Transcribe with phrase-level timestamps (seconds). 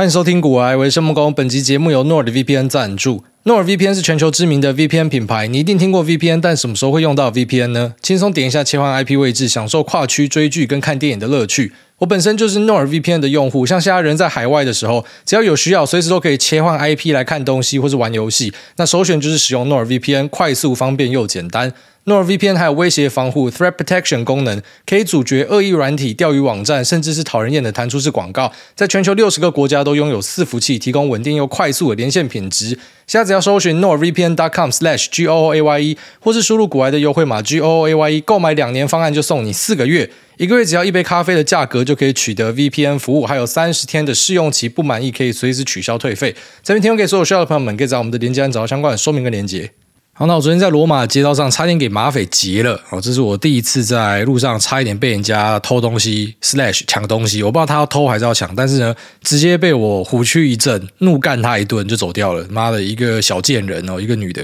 [0.00, 1.30] 欢迎收听古癌，我是孟工。
[1.30, 3.22] 本集节目由诺尔的 VPN 赞助。
[3.42, 7.92] 诺尔 VPN 是全球知名的 VPN 品牌，你一定听过 VPN，但什么时候会用到 VPN 呢？
[8.00, 11.74] 轻松点一下切换 IP 位置，享受跨区追剧跟看电影的乐趣。
[12.00, 18.50] 我本身就是 NordVPN 的用户，像现在人在海外的时候，只要有需要，随时都可以切换 IP 来看东西或是玩游戏。
[18.76, 21.74] 那首选就是使用 NordVPN，快速、方便又简单。
[22.06, 28.50] NordVPN 还有威胁防护 （Threat Protection） 功能，可以阻绝恶意软体、钓鱼网站，甚至是讨人厌的弹出式广告。
[28.74, 32.78] 在全球六十个国家都拥有伺服器，提供稳定又快速的连线品质。
[33.06, 46.34] 现在只要搜寻 NordVPN.com/goaye，或是输入股癌的优惠码 goaye，购买两年方案就送你四个月，一个月只要一杯咖啡的价格就可以取得 VPN 服务，还有三十天的试用期，不满意可以随时取消退费。
[46.62, 49.70] 这边提供给所有需要的朋友们，可以在我们的链接栏找到相关的说明跟连接。
[50.14, 52.80] 好，那我昨天在罗马街道上差点给马匪劫了。
[52.88, 57.42] 哦，这是我第一次在路上差一点被人家偷东西 slash 抢东西。
[57.42, 62.46] 我不知道他要偷还是要抢，但是呢，直接被我虎躯一震，怒干他一顿就走掉了。
[62.48, 64.42] 妈的，一个小贱人哦，一个女的。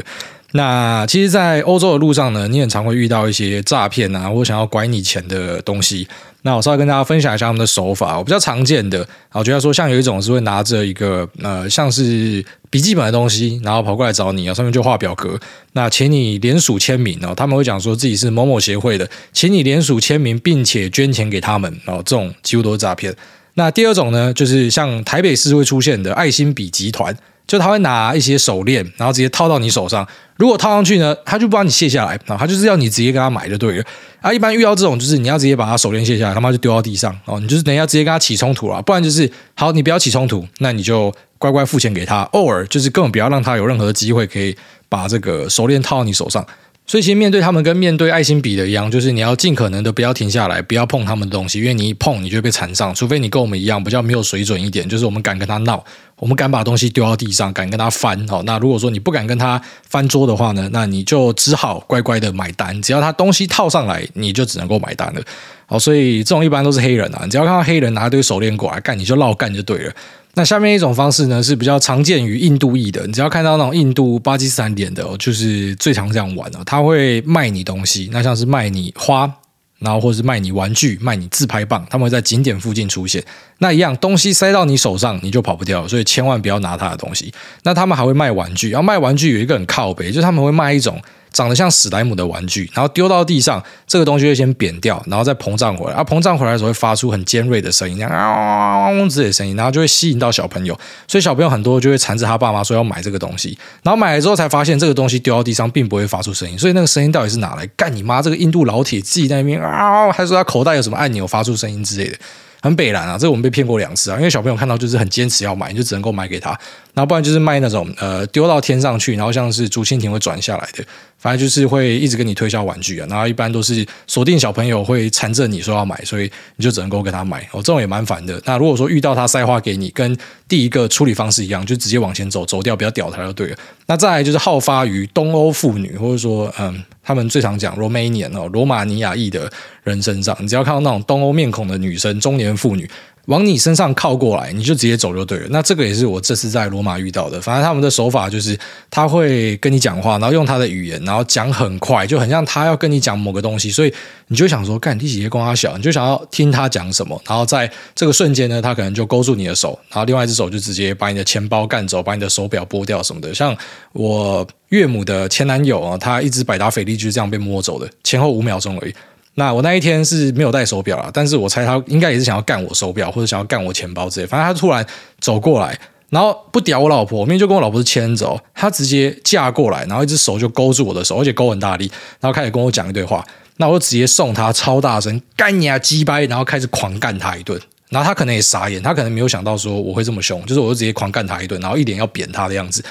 [0.56, 6.08] 那其实，在欧洲的路上呢，你很常会遇到一些诈骗啊，或想要拐你钱的东西。
[6.42, 15.38] 那我稍微跟大家分享一下他们的手法，我比较常见的，我觉得说像有一种是会拿着一个呃像是笔记本的东西，然后跑过来找你啊，上面就画表格，
[15.72, 23.14] 那请你联署签名哦，他们会讲说自己是某某协会的，请你联署签名，并且捐钱给他们哦，这种几乎都是诈骗。
[23.54, 27.14] 那第二种呢，就是像台北市会出现的爱心笔集团。
[27.46, 30.06] 就他会拿一些手链，然后直接套到你手上。
[30.36, 33.84] 如果套上去呢，他就不把你卸下来啊，他就是要你直接跟他买就对了。
[34.20, 37.40] 啊，一般遇到这种，就是你要直接把他手链卸下来，他妈就丢到地上哦。
[37.40, 44.54] 你就是等一下直接跟他起冲突了，不然就是好，你不要起冲突，那你就乖乖付钱给他，偶尔就是根本不要让他有任何的机会可以
[44.88, 46.44] 把这个手链套到你手上。
[46.86, 52.94] 所以其实面对他们跟面对爱心比的一样，就是你要尽可能的不要停下来，不要碰他们的东西，因为你一碰你就被缠上。
[52.94, 55.84] 除非你跟我们一样比较没有水准一点，就是我们敢跟他闹，
[56.20, 58.26] 我们敢把东西丢到地上，敢跟他翻。
[58.28, 62.80] 好，那如果说你不敢跟他翻桌的话呢，那你就只好乖乖的买单。
[62.80, 65.20] 只要他东西套上来，你就只能够买单了。
[65.66, 69.92] 好，所以这种一般都是黑人啊，你只要看到黑人拿一堆手链过来干，你就绕干就对了。
[70.38, 73.06] 那下面一种方式呢，是比较常见于印度裔的。
[73.06, 76.62] 你只要看到那种印度、巴基斯坦点的，就是最常这样玩的。
[76.66, 79.32] 他会卖你东西，那像是卖你花，
[79.78, 83.24] 然后或者是卖你玩具、卖你自拍棒，他们会在景点附近出现。
[83.60, 85.88] 那一样东西塞到你手上，你就跑不掉。
[85.88, 87.32] 所以千万不要拿他的东西。
[87.62, 91.00] 那他们还会卖玩具，然后卖玩具有一个很靠北，就是他们会卖一种。
[91.36, 95.98] 长得像史莱姆的玩具，然后丢到地上，这个东西会先扁掉，然后再膨胀回来。
[95.98, 100.74] 啊，膨胀回来的时候会发出很尖锐的声音，这样啊嗡之类的声音，然后就会吸引到小朋友。
[101.06, 106.58] 所以小朋友很多就会缠着他爸妈说要买这个东西，然后买了之后才发现这个东西丢到地上并不会发出声音。
[106.58, 107.66] 所以那个声音到底是哪来？
[107.76, 108.22] 干你妈！
[108.22, 112.16] 这个印度老铁自己在那边啊，还说他口袋有什么按钮发出声音之类的。
[112.62, 116.50] 很北蓝啊，这个我们被骗过两次啊，因为小朋友看到就是很坚持要买，就只能够买给他，
[116.94, 120.84] 然后不然就是卖那种呃丢到天上去，然后像是竹蜻蜓会转下来的，
[121.26, 128.40] 反正就是会一直跟你推销玩具啊，然后一般都是锁定小朋友会缠着你说要买，所以你就只能够跟他买哦，这种也蛮烦的。
[128.44, 130.16] 那如果说遇到他塞花给你，跟
[130.46, 133.56] 第一个处理方式一样，就直接往前走，走掉，不要屌他就对了。
[133.88, 136.80] 那再来就是好发于东欧妇女，或者说嗯。
[137.08, 139.48] 他们最常讲 Romanian 哦，罗马尼亚裔的
[139.84, 142.90] 人身上，你只要看到那种东欧面孔的女生，中年妇女。
[143.26, 145.46] 往你身上靠过来，你就直接走就对了。
[145.50, 147.40] 那这个也是我这次在罗马遇到的。
[147.40, 148.58] 反正他们的手法就是，
[148.90, 153.92] 他会跟你讲话，然后用他的语言，然后讲很快，就很像他要跟你讲某个东西，所以
[154.28, 157.20] 你就想说，干，第几节光他小，你就想要听他讲什么。
[157.26, 163.34] 然后在这个瞬间呢，他可能就勾住你的手，然后另外一只手就直接把你的钱包干走，把你的手表剥掉什么的。
[163.34, 163.56] 像
[163.92, 168.94] 我岳母的前男友啊，他一只百达翡丽就是这样被摸走的，前后五秒钟而已。
[169.38, 174.26] 那我那一天是没有戴手表啦，但是我猜他应该也是想要干我手表，或者想要干我钱包之类。
[174.26, 174.84] 反正他突然
[175.20, 183.24] 走过来，然后不屌我老婆，明明就跟我老婆是牵着，他直接架过来，然后一只手就勾住我的手，而且勾很大力，然后开始跟我讲一堆话。
[183.58, 187.60] 那我就直接送他超大声干你啊鸡掰，然后开始狂干他一顿。
[187.90, 192.82] 然后他可能也傻眼，他可能没有想到说我会这么凶，就是我就直接狂干他一顿，然后一脸要扁他的样子，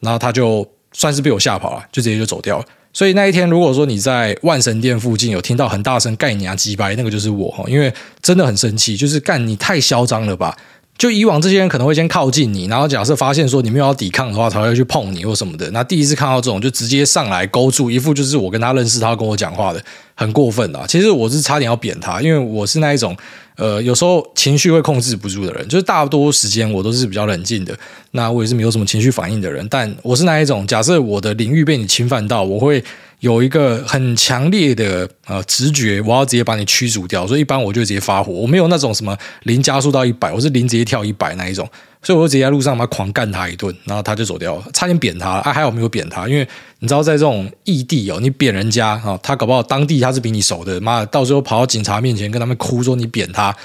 [0.00, 2.64] 然后他就算是被我吓跑了，就直接就走掉了。
[2.94, 7.92] 所以那一天，如果说你在万神殿附近有听到很大声“干你啊鸡掰”，那个就是我哈，因为
[8.22, 10.56] 真的很生气，就是干你太嚣张了吧？
[10.96, 15.68] 就以往这些人可能会先靠近你，然后假设发现说你没有要抵抗的话，才会去碰你或什么的。
[15.72, 20.84] 那第一次看到这种，就直接上来勾住，一副就是我跟他认识，他跟我讲话的，很过分啊！
[20.86, 23.16] 其实我是差点要扁他，因为我是那一种。
[23.56, 27.76] 呃，有时候情绪会控制不住的人，就是大多时间我都是比较冷静的。
[28.12, 32.82] 那我也是没有什么情绪反应的人，但我是那一种，假设我的领域被你侵犯到，我会
[33.20, 37.26] 有一个很强烈的呃直觉，我要直接把你驱逐掉。
[37.26, 41.68] 所以一般我就直接发火，我没有那种什么零加速到一百，我是零直接跳一百那一种。
[42.04, 46.46] 所以我就直接在路上嘛狂干他一顿，然后他就走掉了，差点扁他啊，还好没有扁他，因为
[46.78, 53.56] 你知道在这种异地哦，你扁人家啊，他搞不好当地他是比你熟的，妈的，到时候跑到警察面前跟他们哭说你扁他。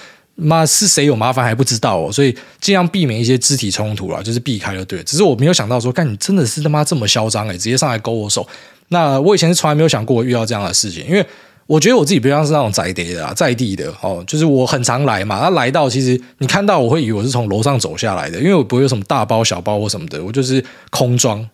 [0.42, 5.04] 妈是谁有麻烦还不知道哦，所以尽量避免一些肢体冲突啦，就是避开就对。
[5.04, 8.48] 只是我没有想到说，干你真的是他妈这么嚣张诶，直接上来勾我手。
[8.88, 11.26] 那我以前是从来没有想过我遇到这样的事情，因为
[11.70, 15.40] 我觉得我自己不像是那种在地的啊，在地的哦，就是我很常来嘛。
[15.40, 21.48] 他来到其实你看到我会以为我是从楼上走下来的，因为我不会有什么大包小包或什么的，我就是空装。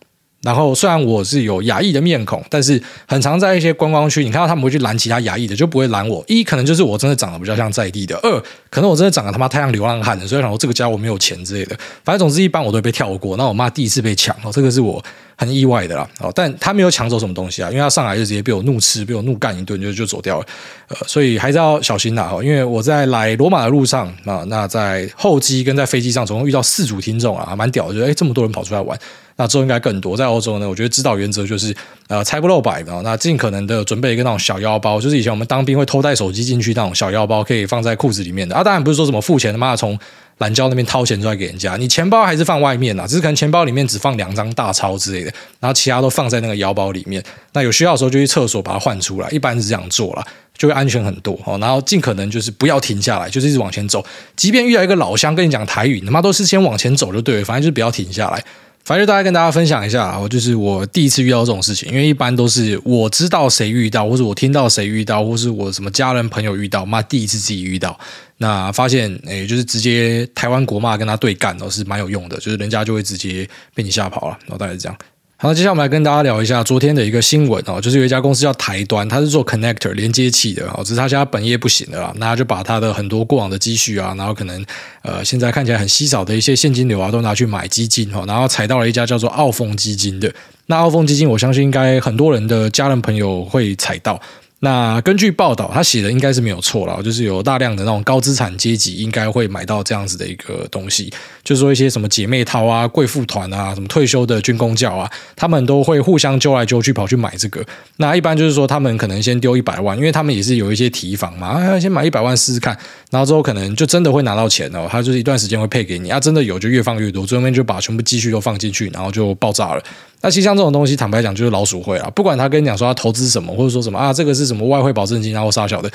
[0.46, 6.24] 然后虽然我是有亚裔的面孔，但是很常在一些观光区，你看到他们会去拦其他亚裔的，就不会拦我。
[6.28, 8.40] 一可能就是我真的长得比较像在地的；二
[8.70, 11.76] 可能我真的长得他妈太像流浪汉了，所以然后这个家我没有钱之类的。
[12.04, 13.36] 反正总之一般我都会被跳过。
[13.38, 15.04] 那我妈第一次被抢哦，这个是我
[15.36, 16.08] 很意外的啦。
[16.20, 20.46] 哦，但他没有抢走什么东西啊，因为他上来就直接被我怒斥，被我怒干一顿就就走掉了。
[20.90, 22.26] 呃，所以还是要小心啦。
[22.26, 28.96] 哈，因为我在来罗马的路上啊，那在候机跟在飞机上总共遇到四组听众啊，蛮屌的，就哎这么多人跑出来玩。
[29.38, 31.76] 那之后应该更多，在欧洲呢，我觉得指导原则就是，
[32.08, 38.64] 呃，财不露白啊，那尽可能的准备一个那种小腰包，就是以前我们当兵会偷带手机进去那种小腰包，可以放在裤子里面的啊。
[38.64, 40.00] 当然不是说什么付钱他妈从
[40.38, 47.22] 懒觉那边掏钱出来给人家，你钱包还是放外面啊，只是可能钱包里面只放两张大钞之类的，然后其他都放在那个腰包里面。
[47.52, 50.26] 那有需要的时候就去厕所把它换出来，一般是这样做啦，
[50.58, 51.58] 就会安全很多哦。
[51.60, 54.06] 然后尽可能就是不要停下来，就是一直往前走，
[54.38, 58.42] 即便遇到一个老乡跟你讲台语，你他妈都是先往前走就对了，反正就是不要停下来。
[58.86, 68.00] 反正大概跟大家分享一下，我就是我第一次遇到这种事情，因为一般都是我知道谁遇到，或者我听到谁遇到，或是我什么家人朋友遇到，妈第一次自己遇到，
[68.38, 74.96] 那发现诶，就是直接台湾国骂跟他对干都是蛮有用的，就是人家就会直接被你吓跑了，然后大概是这样。
[75.38, 84.66] 好，接下来我们来跟大家聊一下昨天的一个新闻哦，就是有一家公司叫台端，它是做 connector 连接器的哦，只是它现在本业不行了啦，那他就把他的很多过往的积蓄啊，然后可能
[85.02, 90.34] 呃现在看起来很稀少的一些现金流啊，都拿去买基金哦，然后踩到了一家叫做澳丰基金的，
[90.68, 94.20] 那澳丰基金我相信应该很多人的家人朋友会踩到。
[94.62, 101.12] 那根据报道，他写的应该是没有错了，就是有大量的那种高资产阶级应该会买到这样子的一个东西，
[101.44, 107.64] 就是说一些什么姐妹淘啊、贵妇团啊、什么退休的军工教啊，他们都会互相揪来揪去跑去买这个。
[107.98, 112.76] 那一般就是说，他们可能先丢一百万，因为他们也是有一些提防嘛，啊，先买一百万试试看，
[113.12, 119.84] 然后之后可能就真的会拿到钱哦，他就是一段时间会配给你啊，真的有就越放越多，最后面就把全部积蓄都放进去，然后就爆炸了。
[120.26, 122.10] 那其实像这种东西，坦白讲就是老鼠会啊。
[122.16, 125.92] 不管他跟你讲说他投资什么，或者说什么啊，这个是什么外汇保证金，然后杀小的，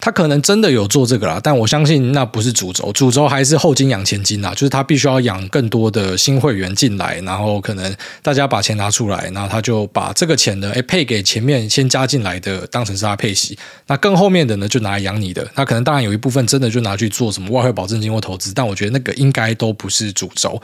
[0.00, 1.38] 他可能真的有做这个啦。
[1.40, 13.56] 但我相信那不是主轴，主轴还是后金养前金啦，就是他必须要养更多的新会员进来，然后可能大家把钱拿出来，然后他就把这个钱呢，诶配给前面先加进来的，当成是他配息。
[13.86, 15.48] 那更后面的呢，就拿来养你的。
[15.54, 20.60] 那可能当然有一部分真的就拿去做什么外汇保证金或投资，但我觉得那个应该都不是主轴。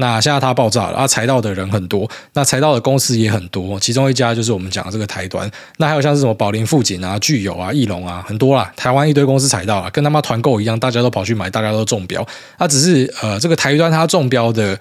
[0.00, 12.24] 那现在它爆炸了，啊，踩到的人很多，那踩到的公司也很多，其中一家就是我们讲的这个台端，那还有像是什么宝林富锦啊、聚友啊、义隆啊，很多啦，台湾一堆公司踩到了，跟他妈团购一样，大家都跑去买，大家都中标，
[12.56, 14.78] 它只是呃，这个台端它中标的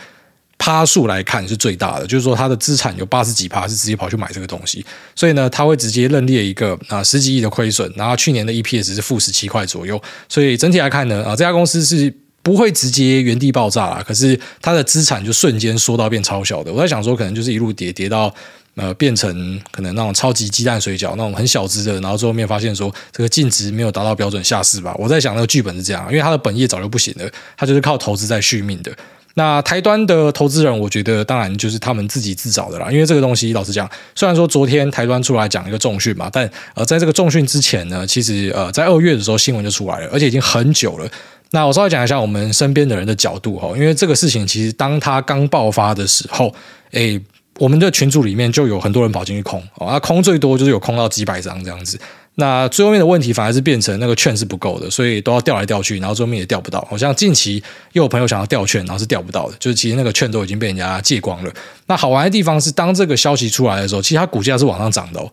[0.59, 4.85] 趴数来看是最大的，就是说它的资产有八十几趴是直接跑去买这个东西，
[5.15, 9.99] 所以呢，它会直接认列一个啊、十几亿的亏损，然后去年的 EPS 是负十七块左右，
[10.29, 12.13] 所以整体来看呢，啊、呃，这家公司是。
[12.47, 16.71] 不会直接原地爆炸啦，可是它的资产就瞬间缩到变超小的。
[16.71, 18.33] 我在想说，可能就是一路跌跌到
[18.75, 24.95] 呃变成可能那种超级鸡蛋水饺那种很小只的，然后最后面发现说这个净值没有达到标准下市吧。
[24.97, 28.89] 我在想那个剧本是这样，因为它的本业早就不行了，它就是靠投资在续命的。
[29.33, 41.07] 那台端的投资人，我觉得当然就是他们自己自找的啦，因为这个东西老实讲，虽然说昨天台端出来讲一个重讯嘛，但呃在这个重讯之前呢，其实呃在二月的时候新闻就出来了，而且已经很久了。
[41.51, 46.53] 那我稍微讲一下我们身边的人的角度哈，因为这个事情其实当它刚爆发的时候，
[46.91, 47.19] 诶，
[47.57, 51.99] 我们的群组里面就有很多人跑进去空，啊，空最多就是有空到几百张这样子。
[52.39, 56.85] 那最后面的问题反而是变成那个券是不够的，所以都要调来调去，然后最后面也调不到。
[56.87, 57.63] 好像近期
[57.93, 61.51] 又有朋友想要调券，然后是调不到的，就是其实那个券都已经被人家借光了。
[61.87, 65.31] 那好玩的地方是，当这个消息出来的时候，其实它股价是往上涨的哦。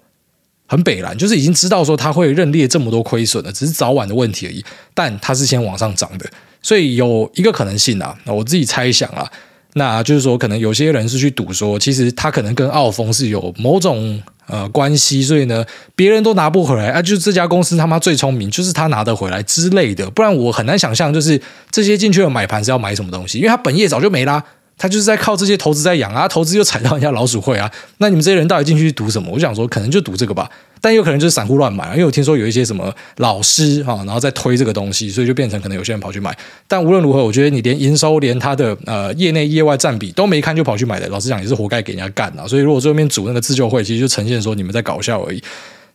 [0.66, 4.64] 很北蓝，就是已经知道说它会认列这么多亏损了，只是早晚的问题而已。
[4.94, 6.26] 但它是先往上涨的，
[6.62, 9.30] 所以有一个可能性啊，我自己猜想啊，
[9.74, 20.08] 那就是说可能有些人是去赌说，其实他可能跟澳丰是有某种呃关系，所以呢，别人都拿不回来啊，就是这家公司他妈最聪明，就是他拿得回来之类的。
[20.10, 21.40] 不然我很难想象，就是
[21.70, 24.42] 这些进去的买盘是要买什么东西，因为他本业早就没啦。
[24.76, 29.30] 他就是在靠这些投资在养啊，投资又踩到人家老鼠会啊，那你们这些人到底进去赌什么？
[29.32, 30.50] 我想说，可能就赌这个吧，
[30.80, 36.36] 但有可能就是散户乱买，因为我听说有一些什么老师啊，然后在推这个东西，所以就变成可能有些人跑去买。
[36.66, 42.46] 但无论如何，我觉得你连营收、连他的呃业内业外占比都没看就跑去买的，老实讲也是活该给人家干啊。
[42.46, 45.42] 所以如果最后面组那个自救会，其实就呈现说你们在搞笑而已。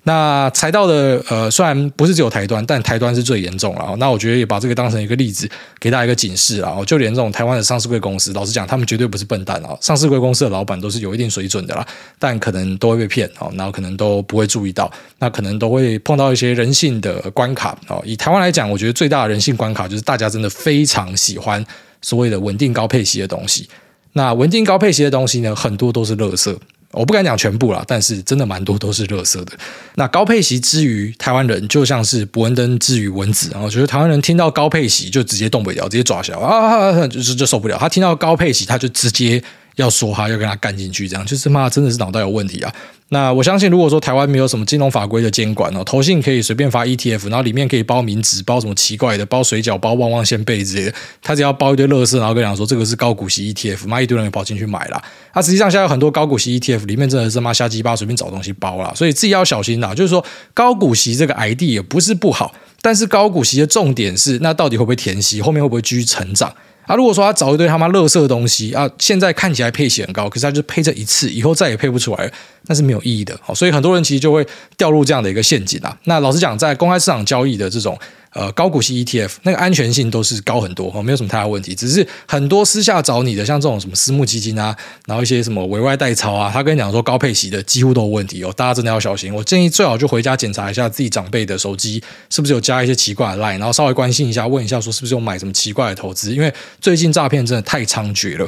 [0.03, 3.95] 那踩到的呃，虽然不是只有台端，但台端是最严重了。
[3.97, 6.77] 那我觉得也把这个当成一个例子，给大家一个警示啊。
[6.87, 9.77] 就连这种台湾的上市贵公司，老实讲，他们绝对不是笨蛋啊。
[9.81, 11.85] 上市贵公司的老板都是有一定水准的啦，
[12.17, 14.89] 但可能都会被骗哦，然后可能都不会注意到，
[15.19, 18.01] 那可能都会碰到一些人性的关卡哦。
[18.05, 21.63] 以台湾来讲，我觉得最大的人性关卡就是大家真的非常喜欢
[22.01, 23.67] 所谓的稳定高配息的东西。
[24.13, 26.57] 那稳定高配息的东西呢，很多都是垃圾。
[26.91, 29.51] 我不敢讲全部啦，但是真的蛮多都是垃圾的。
[29.95, 37.77] 那高配席之于台湾人，就像是伯恩登之于蚊子，然后觉得台湾人听到高配席就直接动不了，直接抓起来啊，就是就受不了。
[37.77, 39.41] 他听到高配席，他就直接
[39.81, 42.73] 要说他要跟他干进去，这样就是妈真的是脑袋有问题啊。
[43.11, 50.93] 那我相信，如果说台湾没有什么金融法规的监管哦，投信可以随便发 ETF，然后里面可以包名纸、包什么奇怪的、包水饺、包旺旺仙贝之类的，
[51.23, 55.01] 他只要包一堆垃圾，然后跟你讲说这个是高股息 ETF，妈一堆人也跑进去买了。
[55.33, 59.95] 那、啊、实际上现在有很多高股息 ETF 里面真的是妈瞎鸡巴随便找东西包了，所以自己要小心呐。
[59.95, 66.53] 就是说高股息这个 ID 也不是不好，但是高股息的重点是那到底会不会填息，后面会不会继续成长？
[66.89, 72.31] 啊，如果说他找一堆他妈垃圾的东西啊，现在看起来配息很高，可是他就配这一次，以后再也配不出来，
[72.63, 73.39] 那是没有意义的。
[73.43, 74.43] 好，所以很多人其实就会
[74.75, 75.95] 掉入这样的一个陷阱啊。
[76.05, 77.95] 那老实讲，在公开市场交易的这种。
[78.31, 81.73] 呃，高股息 ETF 那个安全性都是高很多哈，没有什么太大问题。
[81.73, 84.75] 只是很多私下找你的，像这种什么私募基金啊，
[85.07, 89.33] 然后一些什么委外代操啊，他跟你讲说高配息的几乎都有问题哦，大家真的要小心。
[89.33, 98.47] 我建议最好就回家检查一下自己长辈的手机是不是有加一些奇怪的 line，然后稍微关心一下，问一下说是不是有买什么奇怪的投资，因为最近诈骗真的太猖獗了。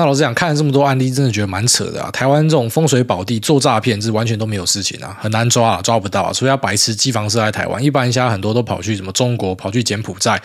[0.00, 2.10] 那老实讲，看了这么多案例，真的觉得蛮扯的啊！
[2.10, 10.40] 台湾这种风水宝地做诈骗，是完全都没有事情啊，很难抓啊，抓不到啊，所以要白痴机房设在台湾，一般现在很多都跑去什么中国，跑去柬埔寨。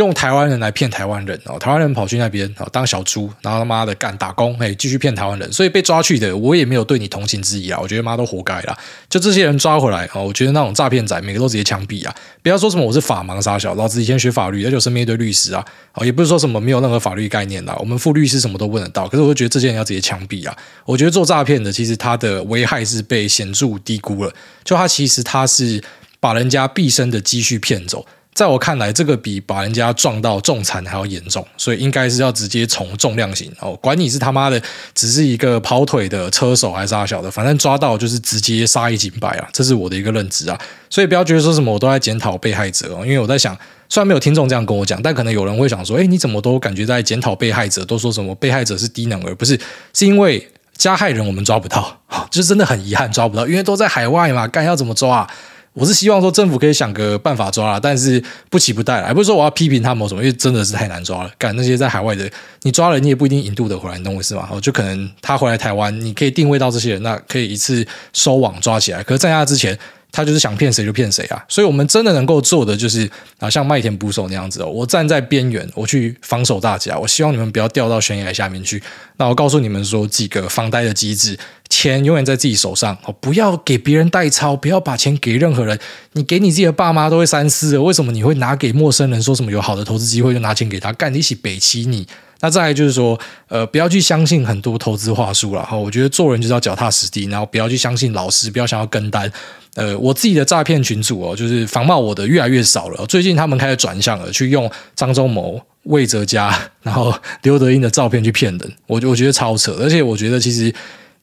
[0.00, 8.76] 用台湾人来骗台湾人哦，台湾人跑去那边哦当小猪，然后他妈的干打工，嘿，继续骗台湾人，所以被抓去的我也没有对你同情之意啊，我觉得妈都活该啦。
[9.10, 12.14] 就这些人抓回来哦，我觉得那种诈骗仔每个都直接枪毙啊！
[12.42, 20.56] 不要说什么我是法盲杀小，老子以前学法律，而且身边一堆律师啊，哦，也不是说什么没有任何法律概念啦，我们副律师什么都问得到，可是我就觉得这些人要直接枪毙啊！
[20.86, 24.32] 我觉得做诈骗的其实他的危害是被显著低估了，
[24.64, 25.82] 就他其实他是
[26.18, 28.06] 把人家毕生的积蓄骗走。
[28.32, 33.76] 在我看来，这个比把人家撞到重残还要严重，所以应该是要直接从重量刑哦。
[33.82, 34.60] 管你是他妈的
[34.94, 39.48] 只是一个跑腿的车手还是阿小的，反正抓到就是直接杀一儆百啊！
[39.52, 40.58] 这是我的一个认知啊。
[40.88, 43.54] 所以不要觉得说什么我都在检讨被害者哦，因为我在想，
[43.88, 47.84] 虽然没有听众这样跟我讲，但可能有人会想说：哎，你怎么都感觉在检讨被害者？
[47.84, 49.34] 都说什么被害者是低能儿？
[49.34, 49.58] 不是，
[49.92, 55.30] 是因为加害人我们抓不到， 就是真的很遗憾抓不到，因为都在海外嘛，干要怎么抓啊？
[55.72, 61.30] 我是希望说政府可以想个办法抓啦，但是不期不待，还不是说我要批评他们什么，因为真的是太难抓了。
[61.38, 62.30] 干那些在海外的，
[62.62, 64.48] 你抓了你也不一定引渡得回来，你懂我意思吗？
[64.60, 69.02] 就可能他回来台湾，你可以定位到这些人，那可以一次收网抓起来。
[69.02, 69.78] 可是在他之前。
[70.12, 71.44] 他就是想骗谁就骗谁啊！
[71.48, 76.98] 所以我们真的能够做的就是啊，像麦田捕手那样子哦，我站在边缘，我去防守大家。
[76.98, 78.82] 我希望你们不要掉到悬崖下面去。
[79.16, 81.38] 那我告诉你们说几个防呆的机制：
[81.68, 85.78] 钱永远在自己手上哦，不要给别人代操，不要把钱给任何人。
[86.12, 89.22] 你给你自己的爸妈都会三思，为什么你会拿给陌生人？
[89.22, 90.92] 说什么有好的投资机会就拿钱给他？
[90.94, 92.06] 干你一起北齐你。
[92.40, 93.18] 那再来就是说，
[93.48, 95.76] 呃，不要去相信很多投资话术了哈。
[95.76, 99.30] 我觉得做人就是要脚踏实地，然后不要去相信老师，不要想要跟单。
[99.74, 103.06] 呃，我自己的诈骗群组哦，就是仿冒我的越来越少了。
[103.06, 108.72] 最近他们开始转向了，去用张忠谋、魏哲家，然后刘德英的照片去骗人。
[108.86, 110.74] 我我觉得超扯，而且我觉得其实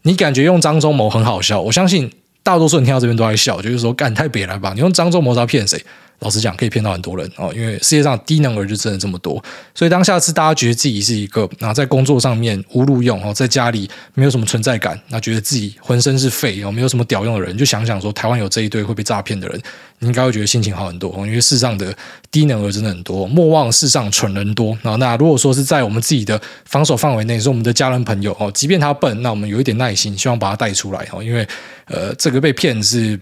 [0.03, 2.09] 你感觉用张忠谋很好笑，我相信
[2.41, 4.71] 大多数人听到这边都在笑，就是说干太别了吧？
[4.73, 5.83] 你用张忠谋要骗谁？
[6.19, 9.41] 老实讲，可以骗到很多人哦，因为世界上低能儿就真的这么多，
[9.75, 19.61] 所以当下次大家觉得自己是一个啊，在工作上面无路用哦，在家里没有什么存在感，那觉得自己浑身是废哦，没有什么屌用的人，就想想说，台湾有这一堆会被诈骗的人，
[19.99, 21.95] 你应该会觉得心情好很多哦，因为世上的
[22.31, 24.95] 低能儿真的很多，莫忘世上蠢人多啊。
[24.95, 31.47] 那如果说是在我们自己的防守范围内，是我们的家人朋友哦，即便他笨，那我们有一点耐心，希望把他带出来哦，因为
[31.85, 33.19] 呃，这个被骗是。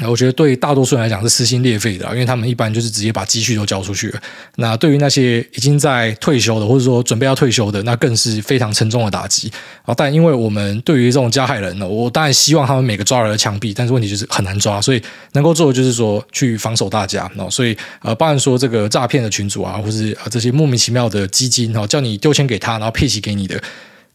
[0.00, 4.20] 那我觉得对大多数人来讲是撕心裂肺的，因为他们一般就是直接把积蓄都交出去了。
[4.56, 9.50] 那对于那些已经在退休的，或者说准备要退休的，那更是非常沉重的打击
[9.82, 9.92] 啊！
[9.96, 15.02] 但因为我们对于这种加害人呢，我当然希望他们每个抓人都枪毙，但是问题就是很难抓，所以
[15.32, 17.28] 能够做的就是说去防守大家。
[17.50, 23.60] 所以呃，包含说这个诈骗的群主啊，或是这些莫名其妙的基金哦，叫你丢钱给他，然后配息给你的。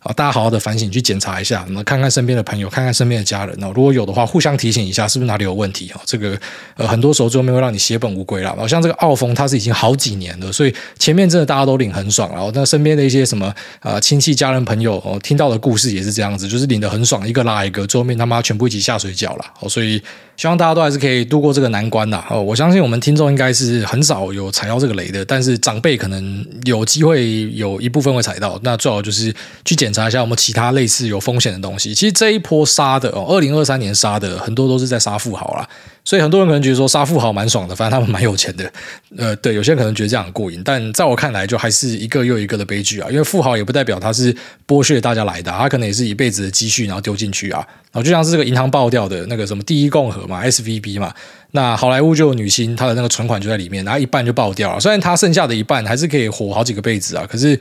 [0.03, 3.72] 啊，大家好好的反省，去检查一下，那看看身边的朋友，看看身边的家人哦。
[3.74, 5.88] 如果有的话，互相提醒一下，是不是哪里有问题？
[5.93, 6.38] 哈，这个
[6.75, 8.53] 呃，很多时候最后面会让你血本无归了。
[8.57, 12.29] 好像这个澳风，它是已经好几年了，所以前面真的大家都领很爽。
[12.33, 19.45] 然后那身边的一些什么呃亲戚、家人、朋友哦，听到的故事也是这样子，就是领的很爽，一个拉一个，最后面他妈全部一起下水饺了。
[19.62, 20.03] 哦，所以。
[20.36, 22.25] 希望大家都还是可以度过这个难关啦！
[22.27, 28.60] 哦，我相信我们听众应该是很少有踩到这个雷的，但是长辈可能有机会有一部分会踩到。
[28.63, 29.31] 那最好就是
[29.63, 31.94] 去检查一下有没有其他类似有风险的东西。
[31.94, 35.68] 其实这一波杀的哦，二零二三年杀的很多都是在杀富豪啦。
[36.06, 38.70] 所以很多人可能觉得说杀富豪蛮爽的，反正他们蛮有钱的。
[39.18, 43.08] 呃，对，有些人可能觉得这样很过瘾，但在我看来，就还是一个又一个的悲剧啊！
[43.10, 44.36] 因为富豪也不代表他是
[44.68, 47.66] 剥削大家来的，他可能也是一辈子的积蓄然后丢进去啊。
[47.94, 51.14] 然后就像是这个银行爆掉的那个什么第一共和嘛，SVB 嘛，
[51.52, 54.80] 那好莱坞就有女星，她的那个存款就在里面，然后一半就爆掉了。
[54.82, 57.58] 虽然她剩下的一半还是可以活好几个辈子啊，可是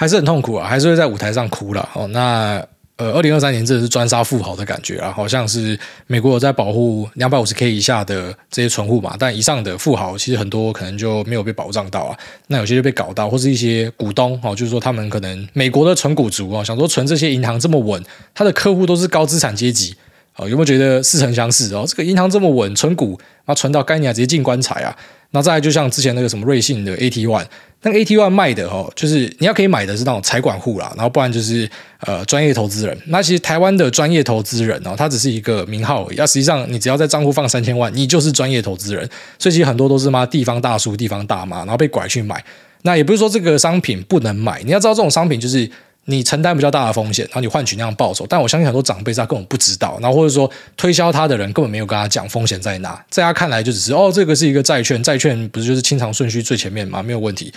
[0.00, 1.86] 还是很痛苦啊，还是会在舞台上哭了。
[1.92, 2.64] 哦，那。
[2.96, 18.04] 呃，二零二三年真的是专杀富豪的感觉啊，好像是美国有在保护两百五十 K 以下的这些存户嘛，但以上的富豪其实很多可能就没有被保障到啊，那有些就被搞到，或是一些股东哦，就是说他们可能美国的存股族啊，想说存这些银行这么稳，
[18.34, 19.96] 他的客户都是高资产阶级
[20.40, 21.84] 啊，有没有觉得似曾相识哦？
[21.86, 24.96] 这个银行这么稳，存股啊，存到该年直接进棺材啊，
[25.32, 27.44] 那再来就像之前那个什么瑞信的 AT1。
[27.82, 31.68] 那 AT1 卖的哦，就是你要可以买的是那种财管户啦，然后不然就是
[32.00, 32.98] 呃专业投资人。
[33.06, 36.16] 那其实台湾的专业投资人哦，他只是一个名号而已。
[36.16, 39.08] 那实际上你只要在账户放三千万，你就是专业投资人。
[39.38, 42.42] 所以其实很多都是嘛地方大叔、地方大妈，然后被拐去买。
[42.82, 45.70] 那也不是说这个商品不能买，你要知道这种商品就是。
[46.06, 57.02] 你承担比较大的风险，然后你换取那样报酬，但我相信很多长辈他根本不知道，然后或者说推销他的人根本没有跟他讲风险在哪，在他看来就只是哦，这个是一个债券，债券不是就是清偿顺序最前面吗？
[57.02, 57.52] 没有问题。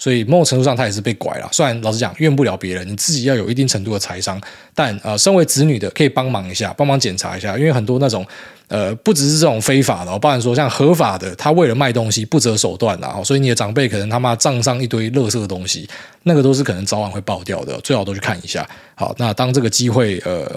[0.00, 1.48] 所以某种程度上，他也是被拐了。
[1.50, 4.40] 虽然老实讲，怨不了别人，你自己要有一定程度的财商。
[4.72, 8.24] 但呃，身为子女的，可以帮忙一下，帮忙检查一下，因为很多那种
[8.68, 15.88] 呃，不只是这种非法的，包含说像合法的，他为了卖东西不择手段的，所以你的长辈可能他妈账上一堆垃圾的东西，
[16.22, 18.68] 那个都是可能早晚会爆掉的，最好都去看一下。
[18.94, 20.48] 好，那当这个机会呃。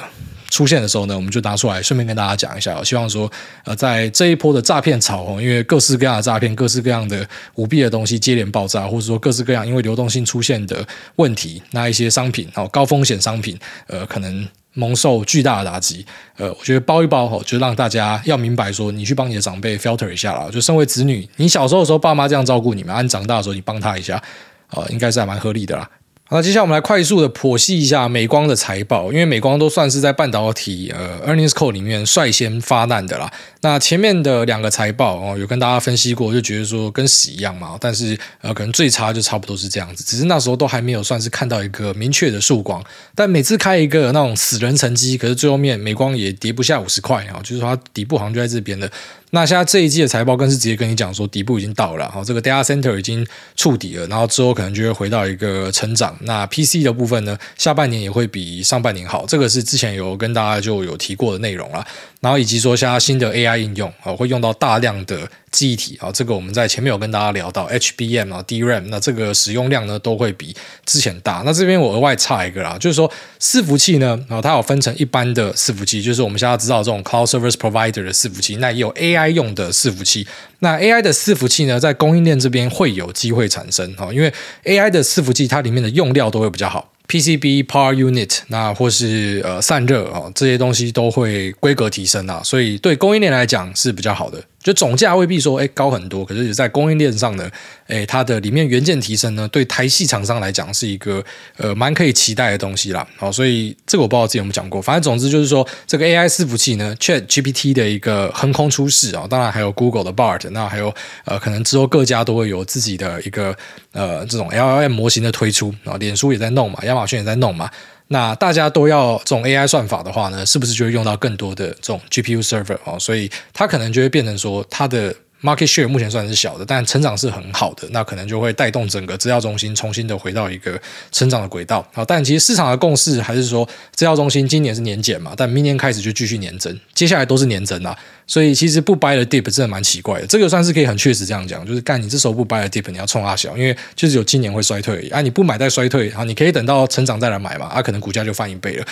[0.51, 2.83] 出现的时候呢，我们就拿出来，顺便跟大家讲一下。
[2.83, 3.31] 希望说，
[3.63, 10.85] 呃，在这一波的诈骗潮，因为各式各样的诈骗、各式各样的舞弊的东西接连爆炸，或者说各式各样因为流动性出现的
[11.15, 13.57] 问题，那一些商品哦，高风险商品，
[13.87, 16.05] 呃，可能蒙受巨大的打击。
[16.37, 20.49] 呃，我觉得包一包哦，就让大家要明白说，你去帮你的长辈 filter 一下啦。
[20.51, 24.21] 就身为子女，你小时候的时候，爸妈这样照顾你们，按长大的时候你帮他一下，
[24.69, 25.89] 呃，应该是还蛮合理的啦。
[26.33, 33.29] 那接下来我们来快速的剖析一下美光的财报，因为美光都算是在半导体呃 earnings call 里面率先发难的啦。
[33.59, 37.77] 那前面的两个财报哦，有跟大家分析过，就觉得说跟屎一样嘛。
[37.81, 42.81] 但是呃，可能最差就差不多是这样子，只是那时候都还没有算是看到一个明确的曙光。
[43.13, 48.89] 但每次开一个那种死人成绩，可是最后面美光也跌不下五十块啊，就是说它底部好像就在这边的。
[49.31, 56.15] 那现在这一季的财报更是直接跟你讲说底部已经到了，哈，这个 data center 已经触底了，然后之后可能就会回到一个成长。
[56.21, 61.85] 那 PC 的部分呢，下半年也会比上半年好，这个是之前有跟大家就有提过的内容了。
[62.19, 65.27] 然后以及说现在新的 AI 应用啊，会用到大量的。
[65.51, 71.43] 记忆体啊，这个我们在前面有跟大家聊到 HBM 啊，DRAM，那这个使用量呢都会比之前大。
[71.45, 80.25] 那这边我额外插一个啦，就是说伺服器呢，啊，它有分成一般的伺服器，就是我们现在知道这种 Cloud Service Provider 的伺服器，那也有 AI 用的伺服器。
[80.59, 84.33] 那 AI 的伺服器呢，在供应链这边会有机会产生啊，因为
[84.63, 86.93] AI 的伺服器它里面的用料都会比较好。
[87.09, 94.41] PCB Power Unit，那或是呃散热啊，这些东西都会规格提升啊，所以对供应链来讲是比较好的。
[94.61, 97.49] 就总价未必说哎高很多，可是在供应链上呢，
[97.87, 101.23] 哎它的里面元件提升呢，对台系厂商来讲是一个
[101.57, 103.05] 呃蛮可以期待的东西啦。
[103.17, 110.93] 好，所以这个我不知道之前有没有讲过，反正总之就是说这个 AI 伺服器呢，Chat GPT 的一个横空出世啊，当然还有 Google 的 Bard，那还有
[111.25, 113.55] 呃可能之后各家都会有自己的一个
[113.93, 117.69] 呃这种 LLM 模型的推出啊，脸书也在弄嘛，亚马逊也在弄嘛。
[118.13, 122.99] 那大家都要这种 AI 算法的话呢，是不是就会用到更多的这种 GPU server 啊？
[122.99, 130.79] 所以它可能就会变成说，它的 market share 目前算是小的，但成长是很好的，那可能就会带动整个资料中心重新的回到一个
[131.11, 131.85] 成长的轨道。
[131.93, 137.97] 好，但其实市场的共识还是说，资料中心今年是年减嘛，但明年开始就继续年增，接下来都是年增啊。
[138.27, 148.85] 所以其实不 buy the dip 真的蛮奇怪的，这个算是可以很确实这样讲，就是干你这时候不 buy the dip，你要冲阿小，因为就是有今年会衰退而已啊，你不买再衰退，好，你可以等到成长再来买嘛，啊，可能股价就翻一倍了。